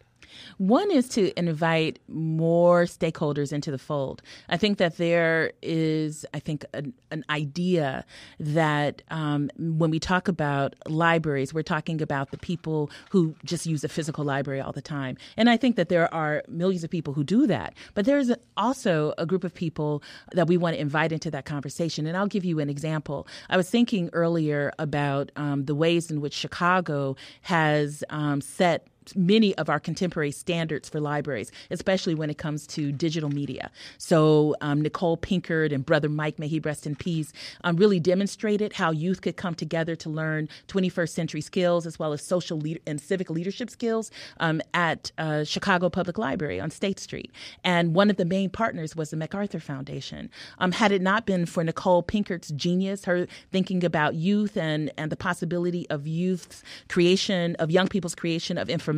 One 0.57 0.91
is 0.91 1.07
to 1.09 1.37
invite 1.37 1.99
more 2.07 2.83
stakeholders 2.83 3.51
into 3.51 3.71
the 3.71 3.77
fold. 3.77 4.21
I 4.49 4.57
think 4.57 4.77
that 4.77 4.97
there 4.97 5.51
is, 5.61 6.25
I 6.33 6.39
think, 6.39 6.65
an, 6.73 6.93
an 7.11 7.23
idea 7.29 8.05
that 8.39 9.01
um, 9.09 9.49
when 9.57 9.91
we 9.91 9.99
talk 9.99 10.27
about 10.27 10.75
libraries, 10.87 11.53
we're 11.53 11.63
talking 11.63 12.01
about 12.01 12.31
the 12.31 12.37
people 12.37 12.89
who 13.09 13.35
just 13.43 13.65
use 13.65 13.83
a 13.83 13.89
physical 13.89 14.23
library 14.23 14.61
all 14.61 14.71
the 14.71 14.81
time. 14.81 15.17
And 15.37 15.49
I 15.49 15.57
think 15.57 15.75
that 15.75 15.89
there 15.89 16.13
are 16.13 16.43
millions 16.47 16.83
of 16.83 16.89
people 16.89 17.13
who 17.13 17.23
do 17.23 17.47
that. 17.47 17.73
But 17.93 18.05
there's 18.05 18.31
also 18.57 19.13
a 19.17 19.25
group 19.25 19.43
of 19.43 19.53
people 19.53 20.03
that 20.33 20.47
we 20.47 20.57
want 20.57 20.75
to 20.75 20.81
invite 20.81 21.11
into 21.11 21.31
that 21.31 21.45
conversation. 21.45 22.05
And 22.05 22.17
I'll 22.17 22.27
give 22.27 22.45
you 22.45 22.59
an 22.59 22.69
example. 22.69 23.27
I 23.49 23.57
was 23.57 23.69
thinking 23.69 24.09
earlier 24.13 24.71
about 24.79 25.31
um, 25.35 25.65
the 25.65 25.75
ways 25.75 26.11
in 26.11 26.21
which 26.21 26.33
Chicago 26.33 27.15
has 27.41 28.03
um, 28.09 28.41
set 28.41 28.87
many 29.15 29.55
of 29.55 29.69
our 29.69 29.79
contemporary 29.79 30.31
standards 30.31 30.89
for 30.89 30.99
libraries, 30.99 31.51
especially 31.69 32.15
when 32.15 32.29
it 32.29 32.37
comes 32.37 32.65
to 32.67 32.91
digital 32.91 33.29
media. 33.29 33.69
So 33.97 34.55
um, 34.61 34.81
Nichole 34.81 35.17
Pinkard 35.17 35.71
and 35.71 35.85
Brother 35.85 36.09
Mike, 36.09 36.39
may 36.39 36.47
he 36.47 36.59
rest 36.59 36.87
in 36.87 36.95
peace, 36.95 37.31
um, 37.63 37.75
really 37.75 37.99
demonstrated 37.99 38.73
how 38.73 38.91
youth 38.91 39.21
could 39.21 39.37
come 39.37 39.53
together 39.53 39.95
to 39.97 40.09
learn 40.09 40.49
21st 40.67 41.09
century 41.09 41.41
skills 41.41 41.85
as 41.85 41.99
well 41.99 42.13
as 42.13 42.25
social 42.25 42.61
and 42.87 43.01
civic 43.01 43.29
leadership 43.29 43.69
skills 43.69 44.09
um, 44.39 44.61
at 44.73 45.11
uh, 45.17 45.43
Chicago 45.43 45.89
Public 45.89 46.17
Library 46.17 46.59
on 46.59 46.71
State 46.71 46.99
Street. 46.99 47.31
And 47.63 47.93
one 47.93 48.09
of 48.09 48.17
the 48.17 48.25
main 48.25 48.49
partners 48.49 48.95
was 48.95 49.09
the 49.09 49.17
MacArthur 49.17 49.59
Foundation. 49.59 50.29
Um, 50.59 50.71
had 50.71 50.91
it 50.91 51.01
not 51.01 51.25
been 51.25 51.45
for 51.45 51.63
Nichole 51.63 52.03
Pinkard's 52.03 52.49
genius, 52.51 53.05
her 53.05 53.27
thinking 53.51 53.83
about 53.83 54.15
youth 54.15 54.57
and, 54.57 54.91
and 54.97 55.11
the 55.11 55.17
possibility 55.17 55.87
of 55.89 56.07
youth's 56.07 56.63
creation, 56.87 57.55
of 57.59 57.69
young 57.69 57.87
people's 57.87 58.15
creation 58.15 58.57
of 58.57 58.69
information 58.69 58.94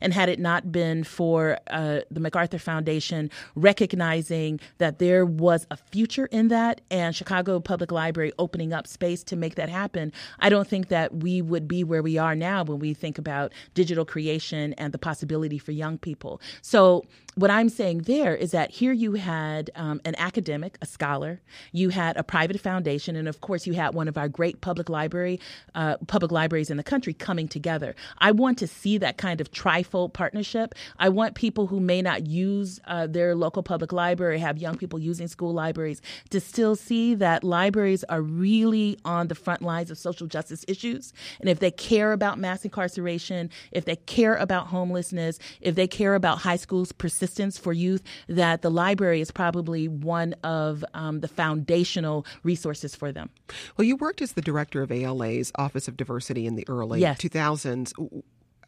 And 0.00 0.12
had 0.12 0.28
it 0.28 0.38
not 0.38 0.72
been 0.72 1.04
for 1.04 1.58
uh, 1.68 2.00
the 2.10 2.20
MacArthur 2.20 2.58
Foundation 2.58 3.30
recognizing 3.54 4.60
that 4.78 4.98
there 4.98 5.24
was 5.24 5.66
a 5.70 5.76
future 5.76 6.26
in 6.26 6.48
that 6.48 6.80
and 6.90 7.14
Chicago 7.14 7.60
Public 7.60 7.92
Library 7.92 8.32
opening 8.38 8.72
up 8.72 8.86
space 8.86 9.22
to 9.24 9.36
make 9.36 9.54
that 9.56 9.68
happen, 9.68 10.12
I 10.40 10.48
don't 10.48 10.68
think 10.68 10.88
that 10.88 11.16
we 11.16 11.42
would 11.42 11.68
be 11.68 11.84
where 11.84 12.02
we 12.02 12.18
are 12.18 12.34
now 12.34 12.64
when 12.64 12.78
we 12.78 12.94
think 12.94 13.18
about 13.18 13.52
digital 13.74 14.04
creation 14.04 14.72
and 14.74 14.92
the 14.92 14.98
possibility 14.98 15.58
for 15.58 15.72
young 15.72 15.98
people. 15.98 16.40
So, 16.62 17.04
what 17.36 17.50
I'm 17.50 17.68
saying 17.68 17.98
there 18.02 18.34
is 18.34 18.52
that 18.52 18.70
here 18.70 18.94
you 18.94 19.12
had 19.12 19.70
um, 19.74 20.00
an 20.06 20.14
academic, 20.16 20.78
a 20.80 20.86
scholar, 20.86 21.42
you 21.70 21.90
had 21.90 22.16
a 22.16 22.22
private 22.22 22.58
foundation, 22.58 23.14
and 23.14 23.28
of 23.28 23.42
course 23.42 23.66
you 23.66 23.74
had 23.74 23.92
one 23.92 24.08
of 24.08 24.16
our 24.16 24.26
great 24.26 24.62
public 24.62 24.88
library, 24.88 25.38
uh, 25.74 25.98
public 26.06 26.32
libraries 26.32 26.70
in 26.70 26.78
the 26.78 26.82
country 26.82 27.12
coming 27.12 27.46
together. 27.46 27.94
I 28.18 28.32
want 28.32 28.56
to 28.58 28.66
see 28.66 28.96
that 28.98 29.18
kind 29.18 29.42
of 29.42 29.50
trifold 29.50 30.14
partnership. 30.14 30.74
I 30.98 31.10
want 31.10 31.34
people 31.34 31.66
who 31.66 31.78
may 31.78 32.00
not 32.00 32.26
use 32.26 32.80
uh, 32.86 33.06
their 33.06 33.34
local 33.34 33.62
public 33.62 33.92
library, 33.92 34.38
have 34.38 34.56
young 34.56 34.78
people 34.78 34.98
using 34.98 35.28
school 35.28 35.52
libraries, 35.52 36.00
to 36.30 36.40
still 36.40 36.74
see 36.74 37.14
that 37.16 37.44
libraries 37.44 38.02
are 38.04 38.22
really 38.22 38.98
on 39.04 39.28
the 39.28 39.34
front 39.34 39.60
lines 39.60 39.90
of 39.90 39.98
social 39.98 40.26
justice 40.26 40.64
issues. 40.68 41.12
And 41.40 41.50
if 41.50 41.58
they 41.58 41.70
care 41.70 42.12
about 42.12 42.38
mass 42.38 42.64
incarceration, 42.64 43.50
if 43.72 43.84
they 43.84 43.96
care 43.96 44.36
about 44.36 44.68
homelessness, 44.68 45.38
if 45.60 45.74
they 45.74 45.86
care 45.86 46.14
about 46.14 46.38
high 46.38 46.56
schools 46.56 46.92
persistence 46.92 47.25
assistance 47.26 47.58
for 47.58 47.72
youth, 47.72 48.02
that 48.28 48.62
the 48.62 48.70
library 48.70 49.20
is 49.20 49.30
probably 49.30 49.88
one 49.88 50.34
of 50.44 50.84
um, 50.94 51.20
the 51.20 51.28
foundational 51.28 52.24
resources 52.44 52.94
for 52.94 53.10
them. 53.12 53.30
Well, 53.76 53.84
you 53.84 53.96
worked 53.96 54.22
as 54.22 54.32
the 54.32 54.40
director 54.40 54.80
of 54.82 54.92
ALA's 54.92 55.50
Office 55.56 55.88
of 55.88 55.96
Diversity 55.96 56.46
in 56.46 56.54
the 56.54 56.64
early 56.68 57.00
yes. 57.00 57.18
2000s. 57.18 57.92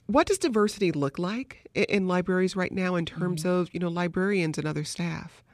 What 0.07 0.27
does 0.27 0.39
diversity 0.39 0.91
look 0.91 1.19
like 1.19 1.69
in 1.75 2.09
libraries 2.09 2.57
right 2.57 2.73
now 2.73 2.97
in 2.97 3.05
terms 3.05 3.43
mm-hmm. 3.43 3.51
of, 3.51 3.75
you 3.75 3.81
know, 3.81 3.89
librarians 3.89 4.59
and 4.59 4.67
other 4.67 4.85
staff? 4.85 5.45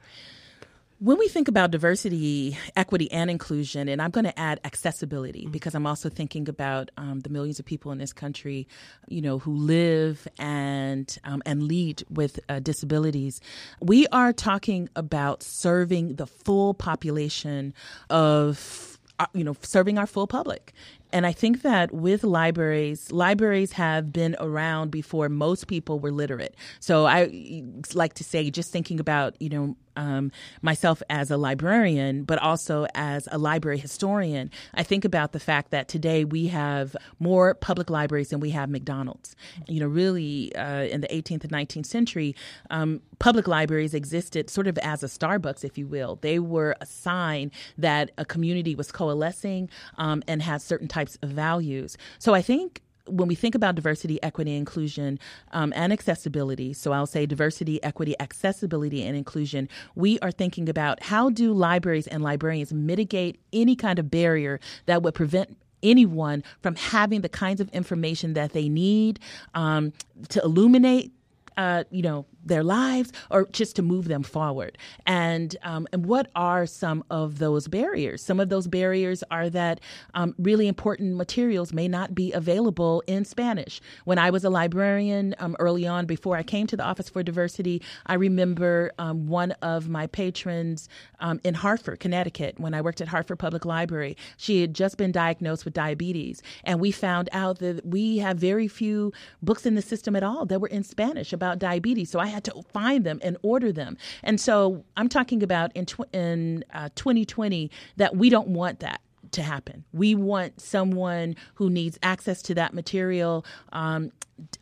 When 0.99 1.19
we 1.19 1.27
think 1.27 1.49
about 1.49 1.71
diversity, 1.71 2.57
equity, 2.77 3.11
and 3.11 3.29
inclusion, 3.29 3.89
and 3.89 4.01
I'm 4.01 4.11
going 4.11 4.23
to 4.23 4.39
add 4.39 4.61
accessibility 4.63 5.41
mm-hmm. 5.41 5.51
because 5.51 5.75
I'm 5.75 5.85
also 5.85 6.07
thinking 6.07 6.47
about 6.47 6.89
um, 6.95 7.19
the 7.19 7.29
millions 7.29 7.59
of 7.59 7.65
people 7.65 7.91
in 7.91 7.97
this 7.97 8.13
country, 8.13 8.65
you 9.09 9.21
know, 9.21 9.39
who 9.39 9.55
live 9.55 10.25
and 10.39 11.17
um, 11.25 11.43
and 11.45 11.63
lead 11.63 12.03
with 12.09 12.39
uh, 12.47 12.59
disabilities. 12.59 13.41
We 13.81 14.07
are 14.07 14.31
talking 14.31 14.87
about 14.95 15.43
serving 15.43 16.15
the 16.15 16.27
full 16.27 16.73
population 16.73 17.73
of 18.09 18.97
uh, 19.19 19.25
you 19.33 19.43
know, 19.43 19.55
serving 19.61 19.97
our 19.97 20.07
full 20.07 20.27
public. 20.27 20.73
And 21.11 21.25
I 21.25 21.31
think 21.31 21.61
that 21.61 21.93
with 21.93 22.23
libraries, 22.23 23.11
libraries 23.11 23.73
have 23.73 24.11
been 24.11 24.35
around 24.39 24.91
before 24.91 25.29
most 25.29 25.67
people 25.67 25.99
were 25.99 26.11
literate. 26.11 26.55
So 26.79 27.05
I 27.05 27.63
like 27.93 28.15
to 28.15 28.23
say, 28.23 28.49
just 28.49 28.71
thinking 28.71 28.99
about, 28.99 29.35
you 29.41 29.49
know, 29.49 29.77
um, 29.95 30.31
myself 30.61 31.01
as 31.09 31.31
a 31.31 31.37
librarian, 31.37 32.23
but 32.23 32.39
also 32.39 32.87
as 32.95 33.27
a 33.31 33.37
library 33.37 33.77
historian, 33.77 34.51
I 34.73 34.83
think 34.83 35.05
about 35.05 35.31
the 35.31 35.39
fact 35.39 35.71
that 35.71 35.87
today 35.87 36.25
we 36.25 36.47
have 36.47 36.95
more 37.19 37.53
public 37.53 37.89
libraries 37.89 38.29
than 38.29 38.39
we 38.39 38.51
have 38.51 38.69
McDonald's. 38.69 39.35
You 39.67 39.79
know, 39.79 39.87
really, 39.87 40.55
uh, 40.55 40.83
in 40.83 41.01
the 41.01 41.07
18th 41.07 41.43
and 41.43 41.51
19th 41.51 41.85
century, 41.85 42.35
um, 42.69 43.01
public 43.19 43.47
libraries 43.47 43.93
existed 43.93 44.49
sort 44.49 44.67
of 44.67 44.77
as 44.79 45.03
a 45.03 45.07
Starbucks, 45.07 45.63
if 45.63 45.77
you 45.77 45.87
will. 45.87 46.17
They 46.21 46.39
were 46.39 46.75
a 46.81 46.85
sign 46.85 47.51
that 47.77 48.11
a 48.17 48.25
community 48.25 48.75
was 48.75 48.91
coalescing 48.91 49.69
um, 49.97 50.23
and 50.27 50.41
had 50.41 50.61
certain 50.61 50.87
types 50.87 51.17
of 51.21 51.29
values. 51.29 51.97
So 52.19 52.33
I 52.33 52.41
think 52.41 52.81
when 53.07 53.27
we 53.27 53.35
think 53.35 53.55
about 53.55 53.75
diversity, 53.75 54.21
equity, 54.23 54.55
inclusion, 54.55 55.19
um, 55.51 55.73
and 55.75 55.93
accessibility, 55.93 56.73
so 56.73 56.91
I'll 56.91 57.05
say 57.05 57.25
diversity, 57.25 57.81
equity, 57.83 58.15
accessibility, 58.19 59.03
and 59.03 59.15
inclusion, 59.15 59.69
we 59.95 60.19
are 60.19 60.31
thinking 60.31 60.69
about 60.69 61.03
how 61.03 61.29
do 61.29 61.53
libraries 61.53 62.07
and 62.07 62.23
librarians 62.23 62.73
mitigate 62.73 63.39
any 63.53 63.75
kind 63.75 63.99
of 63.99 64.09
barrier 64.09 64.59
that 64.85 65.03
would 65.03 65.13
prevent 65.13 65.57
anyone 65.83 66.43
from 66.61 66.75
having 66.75 67.21
the 67.21 67.29
kinds 67.29 67.61
of 67.61 67.69
information 67.69 68.33
that 68.33 68.53
they 68.53 68.67
need 68.67 69.19
um, 69.53 69.93
to 70.29 70.41
illuminate 70.41 71.11
uh, 71.57 71.83
you 71.89 72.01
know, 72.01 72.25
their 72.45 72.63
lives 72.63 73.11
or 73.29 73.47
just 73.51 73.75
to 73.75 73.81
move 73.81 74.07
them 74.07 74.23
forward. 74.23 74.77
And 75.05 75.55
um, 75.63 75.87
and 75.91 76.05
what 76.05 76.29
are 76.35 76.65
some 76.65 77.03
of 77.09 77.39
those 77.39 77.67
barriers? 77.67 78.21
Some 78.21 78.39
of 78.39 78.49
those 78.49 78.67
barriers 78.67 79.23
are 79.31 79.49
that 79.49 79.79
um, 80.13 80.35
really 80.37 80.67
important 80.67 81.15
materials 81.15 81.73
may 81.73 81.87
not 81.87 82.13
be 82.13 82.31
available 82.31 83.03
in 83.07 83.25
Spanish. 83.25 83.81
When 84.05 84.17
I 84.17 84.29
was 84.29 84.43
a 84.43 84.49
librarian 84.49 85.35
um, 85.39 85.55
early 85.59 85.87
on, 85.87 86.05
before 86.05 86.37
I 86.37 86.43
came 86.43 86.67
to 86.67 86.77
the 86.77 86.83
Office 86.83 87.09
for 87.09 87.23
Diversity, 87.23 87.81
I 88.05 88.13
remember 88.13 88.91
um, 88.99 89.27
one 89.27 89.51
of 89.61 89.89
my 89.89 90.07
patrons 90.07 90.87
um, 91.19 91.39
in 91.43 91.53
Hartford, 91.53 91.99
Connecticut, 91.99 92.59
when 92.59 92.73
I 92.73 92.81
worked 92.81 93.01
at 93.01 93.07
Hartford 93.07 93.39
Public 93.39 93.65
Library. 93.65 94.15
She 94.37 94.61
had 94.61 94.73
just 94.73 94.97
been 94.97 95.11
diagnosed 95.11 95.65
with 95.65 95.73
diabetes, 95.73 96.41
and 96.63 96.79
we 96.79 96.91
found 96.91 97.29
out 97.31 97.59
that 97.59 97.85
we 97.85 98.17
have 98.19 98.37
very 98.37 98.67
few 98.67 99.11
books 99.41 99.65
in 99.65 99.75
the 99.75 99.81
system 99.81 100.15
at 100.15 100.23
all 100.23 100.45
that 100.45 100.59
were 100.59 100.67
in 100.67 100.83
Spanish 100.83 101.33
about 101.33 101.59
diabetes. 101.59 102.09
So 102.09 102.19
I 102.19 102.27
had 102.35 102.43
to 102.43 102.61
find 102.73 103.03
them 103.03 103.19
and 103.23 103.37
order 103.41 103.71
them. 103.71 103.97
And 104.23 104.39
so 104.39 104.83
I'm 104.95 105.09
talking 105.09 105.41
about 105.41 105.71
in, 105.75 105.85
tw- 105.85 106.13
in 106.13 106.63
uh, 106.73 106.89
2020 106.95 107.71
that 107.97 108.15
we 108.15 108.29
don't 108.29 108.49
want 108.49 108.79
that 108.81 109.01
to 109.31 109.41
happen. 109.41 109.83
We 109.91 110.15
want 110.15 110.61
someone 110.61 111.35
who 111.55 111.69
needs 111.69 111.97
access 112.03 112.41
to 112.43 112.55
that 112.55 112.73
material 112.73 113.45
um, 113.73 114.11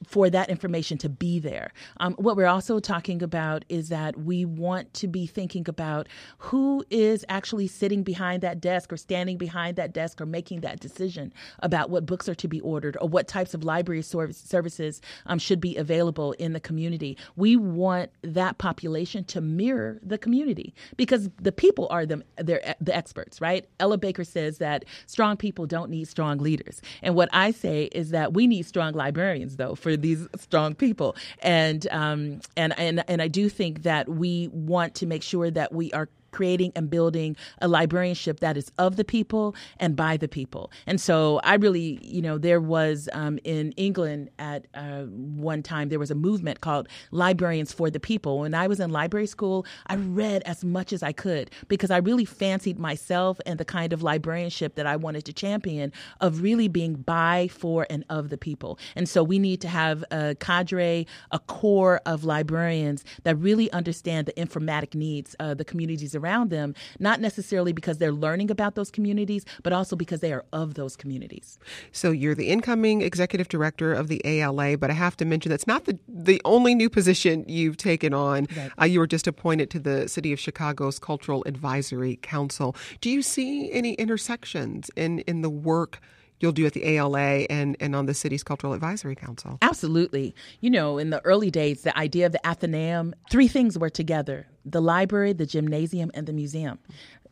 for 0.07 0.29
that 0.29 0.49
information 0.49 0.97
to 0.99 1.09
be 1.09 1.39
there. 1.39 1.71
Um, 1.97 2.13
what 2.15 2.37
we're 2.37 2.47
also 2.47 2.79
talking 2.79 3.23
about 3.23 3.65
is 3.69 3.89
that 3.89 4.19
we 4.19 4.45
want 4.45 4.93
to 4.95 5.07
be 5.07 5.25
thinking 5.25 5.65
about 5.67 6.07
who 6.37 6.83
is 6.89 7.25
actually 7.29 7.67
sitting 7.67 8.03
behind 8.03 8.41
that 8.43 8.61
desk 8.61 8.93
or 8.93 8.97
standing 8.97 9.37
behind 9.37 9.75
that 9.77 9.93
desk 9.93 10.21
or 10.21 10.25
making 10.25 10.61
that 10.61 10.79
decision 10.79 11.33
about 11.59 11.89
what 11.89 12.05
books 12.05 12.29
are 12.29 12.35
to 12.35 12.47
be 12.47 12.59
ordered 12.61 12.97
or 13.01 13.07
what 13.07 13.27
types 13.27 13.53
of 13.53 13.63
library 13.63 14.01
service, 14.01 14.37
services 14.37 15.01
um, 15.25 15.39
should 15.39 15.59
be 15.59 15.75
available 15.77 16.33
in 16.33 16.53
the 16.53 16.59
community. 16.59 17.17
We 17.35 17.55
want 17.55 18.11
that 18.21 18.57
population 18.57 19.23
to 19.25 19.41
mirror 19.41 19.99
the 20.03 20.17
community 20.17 20.73
because 20.97 21.29
the 21.41 21.51
people 21.51 21.87
are 21.89 22.05
the, 22.05 22.23
they're 22.37 22.75
the 22.79 22.95
experts, 22.95 23.41
right? 23.41 23.65
Ella 23.79 23.97
Baker 23.97 24.23
says 24.23 24.59
that 24.59 24.85
strong 25.07 25.37
people 25.37 25.65
don't 25.65 25.89
need 25.89 26.07
strong 26.07 26.37
leaders. 26.37 26.81
And 27.01 27.15
what 27.15 27.29
I 27.33 27.51
say 27.51 27.85
is 27.91 28.11
that 28.11 28.33
we 28.33 28.47
need 28.47 28.65
strong 28.65 28.93
librarians, 28.93 29.57
though, 29.63 29.75
for 29.75 29.95
these 29.95 30.27
strong 30.37 30.75
people. 30.75 31.15
And 31.41 31.87
um, 31.91 32.41
and 32.55 32.77
and 32.77 33.03
and 33.07 33.21
I 33.21 33.27
do 33.27 33.49
think 33.49 33.83
that 33.83 34.09
we 34.09 34.49
want 34.51 34.95
to 34.95 35.05
make 35.05 35.23
sure 35.23 35.49
that 35.51 35.71
we 35.73 35.91
are 35.93 36.09
creating 36.33 36.71
and 36.75 36.89
building 36.89 37.35
a 37.61 37.67
librarianship 37.67 38.39
that 38.41 38.57
is 38.57 38.71
of 38.77 38.95
the 38.97 39.05
people 39.05 39.55
and 39.79 39.95
by 39.95 40.17
the 40.17 40.27
people. 40.27 40.71
And 40.85 40.99
so 40.99 41.39
I 41.43 41.55
really, 41.55 41.99
you 42.01 42.21
know, 42.21 42.37
there 42.37 42.59
was 42.59 43.07
um, 43.13 43.39
in 43.43 43.71
England 43.73 44.29
at 44.39 44.67
uh, 44.73 45.03
one 45.03 45.63
time, 45.63 45.89
there 45.89 45.99
was 45.99 46.11
a 46.11 46.15
movement 46.15 46.61
called 46.61 46.87
Librarians 47.11 47.71
for 47.71 47.89
the 47.89 47.99
People. 47.99 48.39
When 48.39 48.53
I 48.53 48.67
was 48.67 48.79
in 48.79 48.89
library 48.89 49.27
school, 49.27 49.65
I 49.87 49.95
read 49.95 50.43
as 50.43 50.63
much 50.63 50.91
as 50.91 51.03
I 51.03 51.11
could 51.11 51.51
because 51.67 51.91
I 51.91 51.97
really 51.97 52.25
fancied 52.25 52.79
myself 52.79 53.39
and 53.45 53.59
the 53.59 53.65
kind 53.65 53.93
of 53.93 54.01
librarianship 54.01 54.75
that 54.75 54.85
I 54.85 54.95
wanted 54.95 55.25
to 55.25 55.33
champion 55.33 55.91
of 56.19 56.41
really 56.41 56.67
being 56.67 56.95
by, 56.95 57.49
for, 57.51 57.85
and 57.89 58.03
of 58.09 58.29
the 58.29 58.37
people. 58.37 58.79
And 58.95 59.07
so 59.07 59.23
we 59.23 59.39
need 59.39 59.61
to 59.61 59.67
have 59.67 60.03
a 60.11 60.35
cadre, 60.35 61.05
a 61.31 61.39
core 61.39 62.01
of 62.05 62.23
librarians 62.23 63.05
that 63.23 63.35
really 63.35 63.71
understand 63.71 64.27
the 64.27 64.33
informatic 64.33 64.95
needs 64.95 65.35
of 65.35 65.57
the 65.57 65.65
communities 65.65 66.15
around 66.15 66.22
them, 66.23 66.75
not 66.99 67.19
necessarily 67.19 67.73
because 67.73 67.97
they're 67.97 68.11
learning 68.11 68.51
about 68.51 68.75
those 68.75 68.91
communities, 68.91 69.45
but 69.63 69.73
also 69.73 69.95
because 69.95 70.19
they 70.19 70.33
are 70.33 70.45
of 70.53 70.75
those 70.75 70.95
communities. 70.95 71.57
So 71.91 72.11
you're 72.11 72.35
the 72.35 72.49
incoming 72.49 73.01
executive 73.01 73.47
director 73.47 73.93
of 73.93 74.07
the 74.07 74.21
ALA, 74.25 74.77
but 74.77 74.89
I 74.89 74.93
have 74.93 75.17
to 75.17 75.25
mention 75.25 75.49
that's 75.49 75.67
not 75.67 75.85
the, 75.85 75.97
the 76.07 76.41
only 76.45 76.75
new 76.75 76.89
position 76.89 77.45
you've 77.47 77.77
taken 77.77 78.13
on. 78.13 78.47
Right. 78.55 78.71
Uh, 78.81 78.85
you 78.85 78.99
were 78.99 79.07
just 79.07 79.27
appointed 79.27 79.69
to 79.71 79.79
the 79.79 80.07
City 80.07 80.33
of 80.33 80.39
Chicago's 80.39 80.99
Cultural 80.99 81.43
Advisory 81.45 82.17
Council. 82.21 82.75
Do 83.01 83.09
you 83.09 83.21
see 83.21 83.71
any 83.71 83.93
intersections 83.93 84.89
in, 84.95 85.19
in 85.19 85.41
the 85.41 85.49
work? 85.49 85.99
You'll 86.43 86.51
do 86.51 86.65
at 86.65 86.73
the 86.73 86.85
ALA 86.85 87.45
and, 87.49 87.75
and 87.79 87.95
on 87.95 88.05
the 88.05 88.13
city's 88.13 88.43
Cultural 88.43 88.73
Advisory 88.73 89.15
Council. 89.15 89.57
Absolutely. 89.61 90.35
You 90.59 90.69
know, 90.69 90.97
in 90.97 91.09
the 91.09 91.23
early 91.25 91.49
days, 91.49 91.81
the 91.81 91.97
idea 91.97 92.25
of 92.25 92.33
the 92.33 92.45
Athenaeum, 92.45 93.15
three 93.31 93.47
things 93.47 93.79
were 93.79 93.89
together 93.89 94.47
the 94.65 94.81
library, 94.81 95.33
the 95.33 95.45
gymnasium, 95.45 96.09
and 96.13 96.25
the 96.25 96.31
museum 96.33 96.79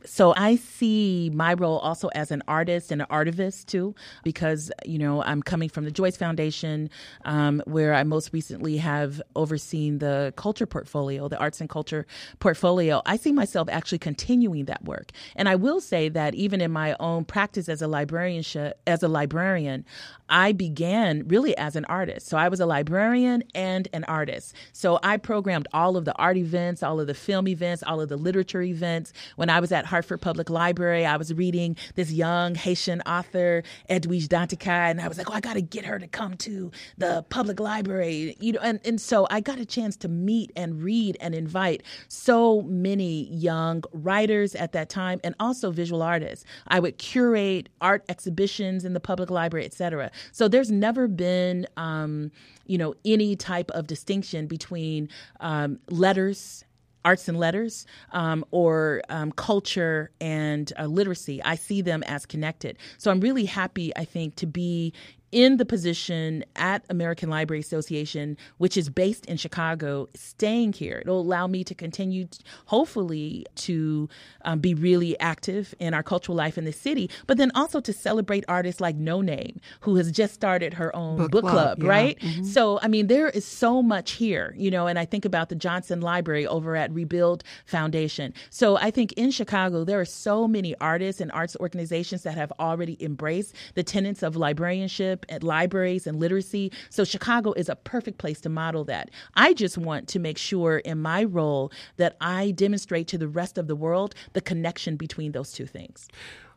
so 0.06 0.34
I 0.36 0.56
see 0.56 1.32
my 1.34 1.54
role 1.54 1.80
also 1.80 2.10
as 2.10 2.32
an 2.32 2.42
artist 2.48 2.92
and 2.92 3.02
an 3.02 3.08
artivist 3.10 3.66
too, 3.68 3.96
because 4.24 4.72
you 4.86 4.98
know 4.98 5.24
I'm 5.24 5.42
coming 5.42 5.70
from 5.70 5.86
the 5.86 5.92
Joyce 5.92 6.18
Foundation, 6.18 6.90
um, 7.26 7.62
where 7.66 7.94
I 7.94 8.04
most 8.04 8.32
recently 8.34 8.78
have 8.78 9.22
overseen 9.36 10.00
the 10.00 10.34
culture 10.36 10.66
portfolio, 10.66 11.28
the 11.28 11.38
arts 11.38 11.62
and 11.62 11.70
culture 11.70 12.06
portfolio. 12.40 13.02
I 13.06 13.18
see 13.18 13.32
myself 13.32 13.70
actually 13.70 14.00
continuing 14.00 14.66
that 14.66 14.84
work, 14.84 15.12
and 15.36 15.48
I 15.48 15.56
will 15.56 15.82
say 15.82 16.10
that 16.10 16.36
even 16.36 16.62
in 16.62 16.72
my 16.72 16.96
own 17.00 17.26
practice 17.26 17.70
as 17.70 17.82
a 17.82 17.88
librarian, 17.88 18.44
as 18.88 19.04
a 19.04 19.08
librarian, 19.08 19.86
I 20.30 20.54
began 20.54 21.28
really 21.28 21.56
as 21.58 21.76
an 21.76 21.86
artist. 21.86 22.28
So 22.28 22.38
I 22.38 22.48
was 22.48 22.60
a 22.60 22.66
librarian 22.66 23.44
and 23.54 23.88
an 23.94 24.06
artist. 24.06 24.56
So 24.72 24.98
I 25.04 25.18
programmed 25.18 25.68
all 25.74 25.98
of 25.98 26.06
the 26.06 26.16
art 26.16 26.38
events, 26.38 26.82
all 26.82 27.00
of 27.00 27.08
the 27.08 27.14
film 27.14 27.48
events, 27.50 27.84
all 27.84 28.00
of 28.00 28.08
the 28.10 28.18
literature 28.18 28.62
events. 28.62 29.12
When 29.36 29.50
I 29.50 29.60
was 29.60 29.72
at 29.72 29.86
Hartford 29.92 30.22
Public 30.22 30.50
Library, 30.50 31.06
I 31.06 31.18
was 31.18 31.34
reading 31.34 31.76
this 31.96 32.12
young 32.12 32.56
Haitian 32.56 33.02
author, 33.02 33.62
Edwidge 33.90 34.30
Danticat, 34.30 34.90
and 34.92 35.02
I 35.02 35.08
was 35.10 35.18
like, 35.18 35.30
oh, 35.30 35.34
I 35.34 35.42
got 35.42 35.56
to 35.56 35.62
get 35.62 35.86
her 35.86 36.00
to 36.00 36.08
come 36.08 36.38
to 36.38 36.72
the 36.98 37.26
public 37.30 37.60
library. 37.60 38.38
You 38.40 38.54
know, 38.54 38.62
and, 38.64 38.80
and 38.86 39.00
so 39.00 39.28
I 39.30 39.42
got 39.42 39.60
a 39.60 39.66
chance 39.66 39.98
to 39.98 40.08
meet 40.08 40.50
and 40.56 40.82
read 40.82 41.18
and 41.20 41.36
invite 41.36 41.84
so 42.08 42.62
many 42.62 43.26
young 43.26 43.84
writers 43.92 44.56
at 44.56 44.72
that 44.72 44.88
time 44.90 45.20
and 45.26 45.36
also 45.40 45.72
visual 45.72 46.02
artists. 46.02 46.46
I 46.68 46.80
would 46.80 46.98
curate 46.98 47.68
art 47.82 48.06
exhibitions 48.08 48.86
in 48.86 48.94
the 48.94 49.02
public 49.02 49.30
library, 49.30 49.66
et 49.66 49.74
cetera. 49.74 50.10
So 50.32 50.48
there's 50.48 50.72
never 50.72 51.10
been, 51.10 51.68
um, 51.76 52.32
you 52.66 52.78
know, 52.78 52.96
any 53.04 53.36
type 53.36 53.70
of 53.72 53.88
distinction 53.88 54.48
between 54.48 55.10
um, 55.42 55.80
letters 55.90 56.64
arts 57.04 57.28
and 57.28 57.38
letters 57.38 57.86
um, 58.12 58.46
or 58.52 59.02
um, 59.10 59.32
culture 59.32 60.12
and 60.20 60.72
uh, 60.80 60.86
literacy. 60.86 61.42
I 61.44 61.56
see 61.56 61.82
them 61.82 62.04
as 62.04 62.26
connected. 62.26 62.78
So 62.98 63.12
I'm 63.12 63.20
really 63.20 63.46
happy, 63.46 63.96
I 63.96 64.06
think, 64.06 64.36
to 64.36 64.46
be 64.46 64.94
in 65.32 65.58
the 65.58 65.66
position 65.66 66.44
at 66.56 66.84
American 66.90 67.30
Library 67.30 67.62
Association, 67.62 68.38
which 68.58 68.78
is 68.78 68.90
based 68.90 69.26
in 69.28 69.38
Chicago, 69.38 70.10
staying 70.14 70.74
here. 70.74 71.00
It'll 71.02 71.22
allow 71.22 71.48
me 71.48 71.64
to 71.64 71.74
continue, 71.74 72.28
hopefully, 72.66 73.46
to 73.56 74.10
um, 74.44 74.60
be 74.60 74.74
really 74.74 75.20
active 75.20 75.74
in 75.80 75.94
our 75.94 76.04
cultural 76.04 76.36
life 76.36 76.58
in 76.58 76.66
the 76.66 76.74
city, 76.74 77.10
but 77.28 77.38
then 77.38 77.52
also 77.56 77.80
to 77.80 77.94
celebrate 77.94 78.44
artists 78.48 78.82
like 78.82 78.98
Noname, 78.98 79.58
who 79.82 79.96
has 79.96 80.12
just 80.12 80.34
started 80.34 80.74
her 80.74 80.94
own 80.96 81.18
book, 81.18 81.32
book 81.32 81.42
club, 81.44 81.54
club 81.54 81.84
yeah. 81.84 81.90
right? 81.90 82.20
Mm-hmm. 82.20 82.44
So, 82.44 82.80
I 82.82 82.88
mean, 82.88 83.08
there 83.08 83.30
is 83.30 83.46
so 83.46 83.82
much 83.82 84.12
here, 84.12 84.54
you 84.58 84.70
know, 84.70 84.88
and 84.88 85.00
I 85.00 85.06
think 85.06 85.26
about 85.26 85.50
the 85.50 85.56
Johnson 85.56 86.02
Library 86.02 86.46
over 86.46 86.76
at 86.76 86.92
Rebuild 86.92 87.44
Foundation. 87.66 88.34
So, 88.50 88.78
I 88.78 88.92
think 88.92 89.14
in 89.14 89.32
Chicago, 89.32 89.84
there 89.84 90.00
are 90.00 90.06
so 90.06 90.48
many 90.48 90.76
artists 90.80 91.22
and 91.22 91.32
arts 91.32 91.56
organizations 91.60 92.24
that 92.24 92.36
have 92.36 92.52
already 92.60 92.98
embraced 93.04 93.56
the 93.76 93.84
tenets 93.84 94.24
of 94.24 94.36
librarianship 94.36 95.21
at 95.30 95.44
libraries 95.44 96.08
and 96.08 96.20
literacy. 96.20 96.72
So 96.90 97.04
Chicago 97.04 97.54
is 97.54 97.70
a 97.70 97.76
perfect 97.76 98.18
place 98.18 98.42
to 98.42 98.50
model 98.50 98.84
that. 98.86 99.10
I 99.36 99.54
just 99.54 99.78
want 99.78 100.08
to 100.10 100.20
make 100.20 100.38
sure 100.38 100.80
in 100.80 101.02
my 101.02 101.24
role 101.24 101.72
that 101.98 102.18
I 102.22 102.52
demonstrate 102.52 103.08
to 103.10 103.18
the 103.18 103.28
rest 103.28 103.58
of 103.58 103.68
the 103.68 103.76
world 103.76 104.16
the 104.34 104.42
connection 104.42 104.96
between 104.96 105.32
those 105.32 105.52
two 105.52 105.66
things. 105.66 106.08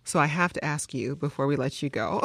So 0.04 0.18
I 0.18 0.26
have 0.26 0.52
to 0.52 0.64
ask 0.64 0.92
you 0.92 1.16
before 1.16 1.46
we 1.46 1.56
let 1.56 1.82
you 1.82 1.88
go. 1.88 2.22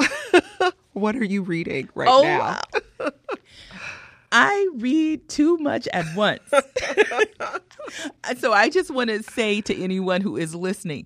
what 0.94 1.16
are 1.16 1.24
you 1.24 1.42
reading 1.42 1.90
right 1.96 2.10
oh, 2.10 2.24
now? 2.24 2.60
Wow. 3.00 3.12
I 4.32 4.70
read 4.76 5.28
too 5.28 5.58
much 5.58 5.88
at 5.92 6.06
once. 6.16 6.42
so 8.38 8.54
I 8.54 8.70
just 8.70 8.92
want 8.92 9.10
to 9.10 9.24
say 9.24 9.62
to 9.62 9.76
anyone 9.84 10.22
who 10.22 10.38
is 10.38 10.54
listening 10.54 11.06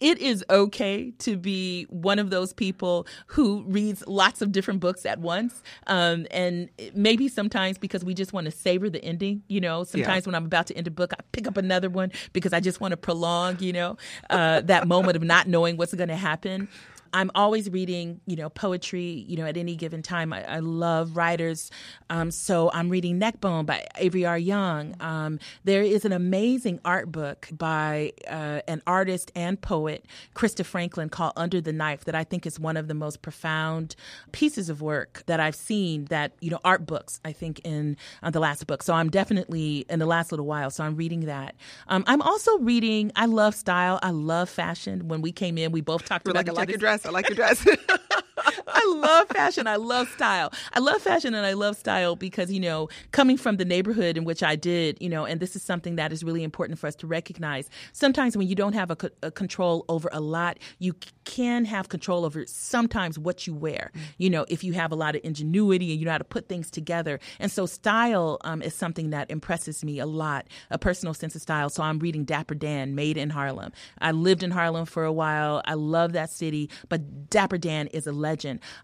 it 0.00 0.18
is 0.18 0.44
okay 0.50 1.12
to 1.18 1.36
be 1.36 1.84
one 1.84 2.18
of 2.18 2.30
those 2.30 2.52
people 2.52 3.06
who 3.26 3.62
reads 3.66 4.04
lots 4.06 4.42
of 4.42 4.52
different 4.52 4.80
books 4.80 5.06
at 5.06 5.20
once. 5.20 5.62
Um, 5.86 6.26
and 6.30 6.68
maybe 6.94 7.28
sometimes 7.28 7.78
because 7.78 8.04
we 8.04 8.14
just 8.14 8.32
want 8.32 8.46
to 8.46 8.50
savor 8.50 8.90
the 8.90 9.02
ending, 9.04 9.42
you 9.48 9.60
know, 9.60 9.84
sometimes 9.84 10.24
yeah. 10.24 10.28
when 10.28 10.34
I'm 10.34 10.44
about 10.44 10.66
to 10.68 10.76
end 10.76 10.86
a 10.86 10.90
book, 10.90 11.12
I 11.12 11.22
pick 11.32 11.46
up 11.46 11.56
another 11.56 11.88
one 11.88 12.12
because 12.32 12.52
I 12.52 12.60
just 12.60 12.80
want 12.80 12.92
to 12.92 12.96
prolong, 12.96 13.58
you 13.60 13.72
know, 13.72 13.96
uh, 14.30 14.60
that 14.62 14.86
moment 14.86 15.16
of 15.16 15.22
not 15.22 15.46
knowing 15.46 15.76
what's 15.76 15.94
going 15.94 16.08
to 16.08 16.16
happen. 16.16 16.68
I'm 17.12 17.30
always 17.34 17.70
reading, 17.70 18.20
you 18.26 18.36
know, 18.36 18.48
poetry, 18.48 19.24
you 19.28 19.36
know, 19.36 19.44
at 19.44 19.56
any 19.56 19.76
given 19.76 20.02
time. 20.02 20.32
I, 20.32 20.44
I 20.44 20.58
love 20.60 21.16
writers. 21.16 21.70
Um, 22.10 22.30
so 22.30 22.70
I'm 22.72 22.88
reading 22.88 23.18
Neckbone 23.18 23.66
by 23.66 23.86
Avery 23.96 24.24
R. 24.24 24.38
Young. 24.38 24.94
Um, 25.00 25.38
there 25.64 25.82
is 25.82 26.04
an 26.04 26.12
amazing 26.12 26.80
art 26.84 27.12
book 27.12 27.48
by 27.52 28.12
uh, 28.28 28.60
an 28.66 28.82
artist 28.86 29.30
and 29.34 29.60
poet, 29.60 30.06
Krista 30.34 30.64
Franklin, 30.64 31.08
called 31.08 31.32
Under 31.36 31.60
the 31.60 31.72
Knife, 31.72 32.04
that 32.04 32.14
I 32.14 32.24
think 32.24 32.46
is 32.46 32.58
one 32.58 32.76
of 32.76 32.88
the 32.88 32.94
most 32.94 33.22
profound 33.22 33.94
pieces 34.32 34.70
of 34.70 34.80
work 34.80 35.22
that 35.26 35.40
I've 35.40 35.54
seen 35.54 36.06
that, 36.06 36.32
you 36.40 36.50
know, 36.50 36.60
art 36.64 36.86
books, 36.86 37.20
I 37.24 37.32
think, 37.32 37.60
in 37.64 37.96
uh, 38.22 38.30
the 38.30 38.40
last 38.40 38.66
book. 38.66 38.82
So 38.82 38.94
I'm 38.94 39.10
definitely 39.10 39.84
in 39.90 39.98
the 39.98 40.06
last 40.06 40.32
little 40.32 40.46
while. 40.46 40.70
So 40.70 40.84
I'm 40.84 40.96
reading 40.96 41.26
that. 41.26 41.54
Um, 41.88 42.04
I'm 42.06 42.22
also 42.22 42.58
reading, 42.58 43.12
I 43.16 43.26
love 43.26 43.54
style, 43.54 43.98
I 44.02 44.10
love 44.10 44.48
fashion. 44.48 45.08
When 45.08 45.20
we 45.20 45.32
came 45.32 45.58
in, 45.58 45.72
we 45.72 45.80
both 45.80 46.04
talked 46.04 46.26
We're 46.26 46.32
about 46.32 46.46
like, 46.46 46.56
I 46.56 46.60
like 46.60 46.68
your 46.70 46.78
dress 46.78 47.01
I 47.06 47.10
like 47.10 47.28
your 47.28 47.36
dress. 47.36 47.66
I 48.66 48.94
love 48.96 49.28
fashion. 49.28 49.66
I 49.66 49.76
love 49.76 50.08
style. 50.08 50.52
I 50.72 50.80
love 50.80 51.02
fashion 51.02 51.34
and 51.34 51.46
I 51.46 51.52
love 51.52 51.76
style 51.76 52.16
because, 52.16 52.52
you 52.52 52.60
know, 52.60 52.88
coming 53.12 53.36
from 53.36 53.56
the 53.56 53.64
neighborhood 53.64 54.16
in 54.16 54.24
which 54.24 54.42
I 54.42 54.56
did, 54.56 54.98
you 55.00 55.08
know, 55.08 55.24
and 55.24 55.40
this 55.40 55.56
is 55.56 55.62
something 55.62 55.96
that 55.96 56.12
is 56.12 56.24
really 56.24 56.42
important 56.42 56.78
for 56.78 56.86
us 56.86 56.94
to 56.96 57.06
recognize. 57.06 57.68
Sometimes 57.92 58.36
when 58.36 58.48
you 58.48 58.54
don't 58.54 58.72
have 58.74 58.90
a, 58.90 58.96
a 59.22 59.30
control 59.30 59.84
over 59.88 60.08
a 60.12 60.20
lot, 60.20 60.58
you 60.78 60.94
can 61.24 61.64
have 61.64 61.88
control 61.88 62.24
over 62.24 62.44
sometimes 62.46 63.18
what 63.18 63.46
you 63.46 63.54
wear, 63.54 63.90
mm. 63.94 64.00
you 64.18 64.30
know, 64.30 64.44
if 64.48 64.64
you 64.64 64.72
have 64.72 64.92
a 64.92 64.96
lot 64.96 65.14
of 65.14 65.20
ingenuity 65.24 65.90
and 65.90 66.00
you 66.00 66.04
know 66.04 66.12
how 66.12 66.18
to 66.18 66.24
put 66.24 66.48
things 66.48 66.70
together. 66.70 67.20
And 67.38 67.50
so 67.50 67.66
style 67.66 68.38
um, 68.44 68.62
is 68.62 68.74
something 68.74 69.10
that 69.10 69.30
impresses 69.30 69.84
me 69.84 69.98
a 69.98 70.06
lot, 70.06 70.46
a 70.70 70.78
personal 70.78 71.14
sense 71.14 71.34
of 71.34 71.42
style. 71.42 71.70
So 71.70 71.82
I'm 71.82 71.98
reading 71.98 72.24
Dapper 72.24 72.54
Dan, 72.54 72.94
Made 72.94 73.16
in 73.16 73.30
Harlem. 73.30 73.72
I 73.98 74.12
lived 74.12 74.42
in 74.42 74.50
Harlem 74.50 74.86
for 74.86 75.04
a 75.04 75.12
while. 75.12 75.62
I 75.64 75.74
love 75.74 76.12
that 76.12 76.30
city, 76.30 76.70
but 76.88 77.30
Dapper 77.30 77.58
Dan 77.58 77.86
is 77.88 78.06
a 78.06 78.12
legend. 78.12 78.31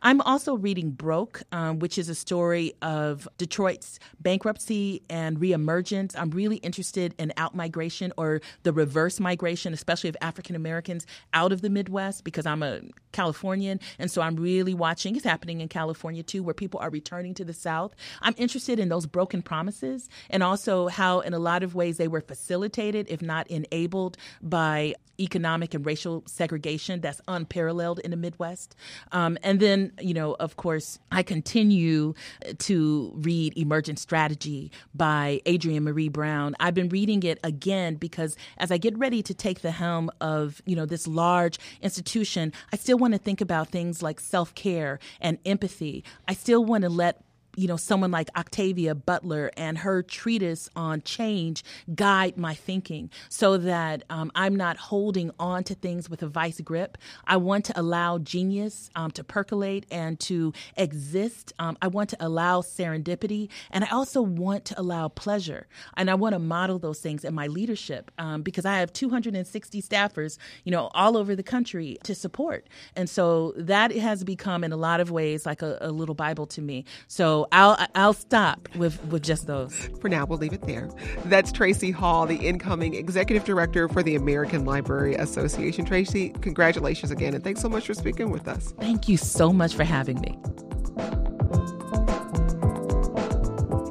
I'm 0.03 0.21
also 0.23 0.57
reading 0.57 0.91
Broke, 0.91 1.43
um, 1.53 1.79
which 1.79 1.99
is 1.99 2.09
a 2.09 2.15
story 2.15 2.75
of 2.83 3.29
Detroit's 3.39 3.99
bankruptcy 4.21 5.03
and 5.09 5.39
reemergence. 5.39 6.19
I'm 6.19 6.31
really 6.31 6.57
interested 6.57 7.15
in 7.19 7.33
outmigration 7.37 8.13
or 8.17 8.41
the 8.63 8.73
reverse 8.73 9.21
migration, 9.21 9.73
especially 9.73 10.11
of 10.11 10.17
African 10.21 10.57
Americans 10.57 11.07
out 11.33 11.53
of 11.53 11.61
the 11.63 11.71
Midwest, 11.71 12.25
because 12.25 12.47
I'm 12.47 12.63
a 12.63 12.81
Californian. 13.13 13.81
And 13.99 14.11
so 14.11 14.23
I'm 14.23 14.37
really 14.37 14.75
watching, 14.75 15.17
it's 15.17 15.25
happening 15.25 15.61
in 15.61 15.69
California 15.69 16.23
too, 16.23 16.43
where 16.43 16.55
people 16.55 16.81
are 16.81 16.91
returning 16.91 17.35
to 17.35 17.45
the 17.45 17.55
South. 17.55 17.95
I'm 18.21 18.35
interested 18.37 18.79
in 18.79 18.89
those 18.89 19.07
broken 19.07 19.43
promises 19.43 20.09
and 20.31 20.43
also 20.43 20.89
how, 20.89 21.21
in 21.21 21.33
a 21.35 21.39
lot 21.39 21.63
of 21.63 21.75
ways, 21.75 21.97
they 21.97 22.09
were 22.09 22.21
facilitated, 22.21 23.07
if 23.09 23.23
not 23.23 23.47
enabled, 23.49 24.17
by 24.43 24.95
economic 25.21 25.75
and 25.75 25.85
racial 25.85 26.23
segregation 26.27 27.01
that's 27.01 27.21
unparalleled 27.27 27.99
in 28.01 28.11
the 28.11 28.17
Midwest. 28.17 28.77
Um, 29.13 29.38
and 29.43 29.61
then, 29.61 29.93
you 30.01 30.15
know, 30.15 30.35
of 30.41 30.57
course, 30.57 30.99
I 31.11 31.23
continue 31.23 32.15
to 32.59 33.13
read 33.17 33.57
Emergent 33.57 33.99
Strategy 33.99 34.71
by 34.95 35.41
Adrienne 35.47 35.85
Maree 35.85 36.11
Brown. 36.11 36.55
I've 36.61 36.75
been 36.75 36.89
reading 36.89 37.23
it 37.23 37.39
again 37.43 37.97
because 37.97 38.37
as 38.59 38.71
I 38.71 38.79
get 38.79 38.97
ready 38.99 39.23
to 39.23 39.35
take 39.35 39.61
the 39.61 39.71
helm 39.71 40.11
of, 40.21 40.63
you 40.67 40.77
know, 40.77 40.87
this 40.87 41.07
large 41.07 41.59
institution, 41.83 42.53
I 42.73 42.77
still 42.77 42.99
want 42.99 43.15
to 43.15 43.19
think 43.19 43.41
about 43.41 43.69
things 43.69 44.03
like 44.03 44.21
self-care 44.21 44.99
and 45.21 45.39
empathy. 45.45 46.05
I 46.27 46.35
still 46.35 46.65
want 46.65 46.83
to 46.83 46.89
let 46.89 47.23
you 47.59 47.67
know, 47.67 47.77
someone 47.77 48.13
like 48.13 48.31
Octavia 48.37 48.95
Butler 48.95 49.51
and 49.57 49.79
her 49.79 50.01
treatise 50.01 50.71
on 50.77 51.03
change 51.03 51.65
guide 51.93 52.39
my 52.39 52.55
thinking 52.55 53.11
so 53.29 53.57
that 53.57 54.05
um, 54.11 54.31
I'm 54.37 54.55
not 54.55 54.77
holding 54.77 55.33
on 55.41 55.65
to 55.65 55.75
things 55.75 56.09
with 56.09 56.23
a 56.23 56.29
vice 56.29 56.61
grip. 56.61 56.97
I 57.27 57.37
want 57.37 57.65
to 57.65 57.79
allow 57.79 58.19
genius 58.19 58.91
um, 58.95 59.11
to 59.13 59.25
percolate 59.25 59.87
and 59.91 60.21
to 60.21 60.53
exist. 60.77 61.53
Um, 61.59 61.77
I 61.83 61.89
want 61.89 62.11
to 62.11 62.17
allow 62.21 62.61
serendipity 62.61 63.49
and 63.73 63.83
I 63.83 63.89
also 63.89 64.23
want 64.23 64.65
to 64.67 64.81
allow 64.81 65.09
pleasure. 65.09 65.67
And 65.97 66.09
I 66.09 66.15
want 66.15 66.35
to 66.35 66.39
model 66.39 66.79
those 66.79 67.01
things 67.01 67.25
in 67.25 67.35
my 67.35 67.49
leadership 67.49 68.13
um, 68.19 68.43
because 68.43 68.67
I 68.67 68.77
have 68.77 68.93
260 68.93 69.83
staffers, 69.83 70.39
you 70.63 70.71
know, 70.71 70.91
all 70.95 71.17
over 71.17 71.35
the 71.35 71.43
country 71.43 71.99
to 72.05 72.15
support. 72.15 72.69
And 72.95 73.11
so 73.11 73.53
that 73.57 73.91
has 73.91 74.23
become 74.23 74.63
in 74.63 74.71
a 74.71 74.77
lot 74.77 75.01
of 75.01 75.11
ways 75.11 75.45
like 75.45 75.63
a, 75.63 75.79
a 75.81 75.91
little 75.91 76.15
Bible 76.15 76.47
to 76.47 76.63
me. 76.63 76.85
So 77.09 77.48
I'll 77.53 77.77
I'll 77.95 78.13
stop 78.13 78.69
with 78.77 79.03
with 79.07 79.23
just 79.23 79.47
those. 79.47 79.75
For 80.01 80.09
now, 80.09 80.27
we'll 80.27 80.39
leave 80.39 80.53
it 80.53 80.63
there. 80.63 80.89
That's 81.25 81.53
Tracie 81.53 81.91
Hall, 81.91 82.27
the 82.27 82.37
incoming 82.37 82.95
executive 82.95 83.45
director 83.45 83.89
for 83.89 84.03
the 84.03 84.17
American 84.17 84.65
Library 84.65 85.15
Association. 85.15 85.85
Tracie, 85.85 86.31
congratulations 86.41 87.11
again, 87.11 87.35
and 87.35 87.43
thanks 87.43 87.61
so 87.61 87.69
much 87.69 87.87
for 87.87 87.95
speaking 87.95 88.31
with 88.31 88.49
us. 88.49 88.73
Thank 88.81 89.09
you 89.09 89.17
so 89.17 89.53
much 89.53 89.75
for 89.75 89.85
having 89.85 90.21
me. 90.21 90.39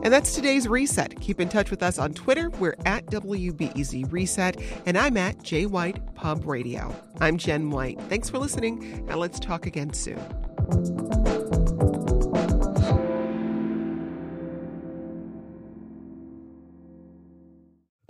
And 0.08 0.14
that's 0.14 0.34
today's 0.34 0.70
reset. 0.70 1.20
Keep 1.20 1.42
in 1.42 1.50
touch 1.50 1.70
with 1.70 1.84
us 1.84 2.00
on 2.00 2.14
Twitter. 2.14 2.50
We're 2.52 2.78
at 2.86 3.06
WBEZ 3.08 4.10
Reset, 4.10 4.56
and 4.86 4.98
I'm 4.98 5.18
at 5.18 5.44
J 5.44 5.66
White 5.66 6.16
Pub 6.16 6.46
Radio. 6.46 6.96
I'm 7.20 7.38
Jen 7.38 7.72
White. 7.72 8.00
Thanks 8.04 8.30
for 8.30 8.38
listening, 8.38 9.06
and 9.10 9.16
let's 9.18 9.38
talk 9.38 9.66
again 9.66 9.92
soon. 9.92 10.18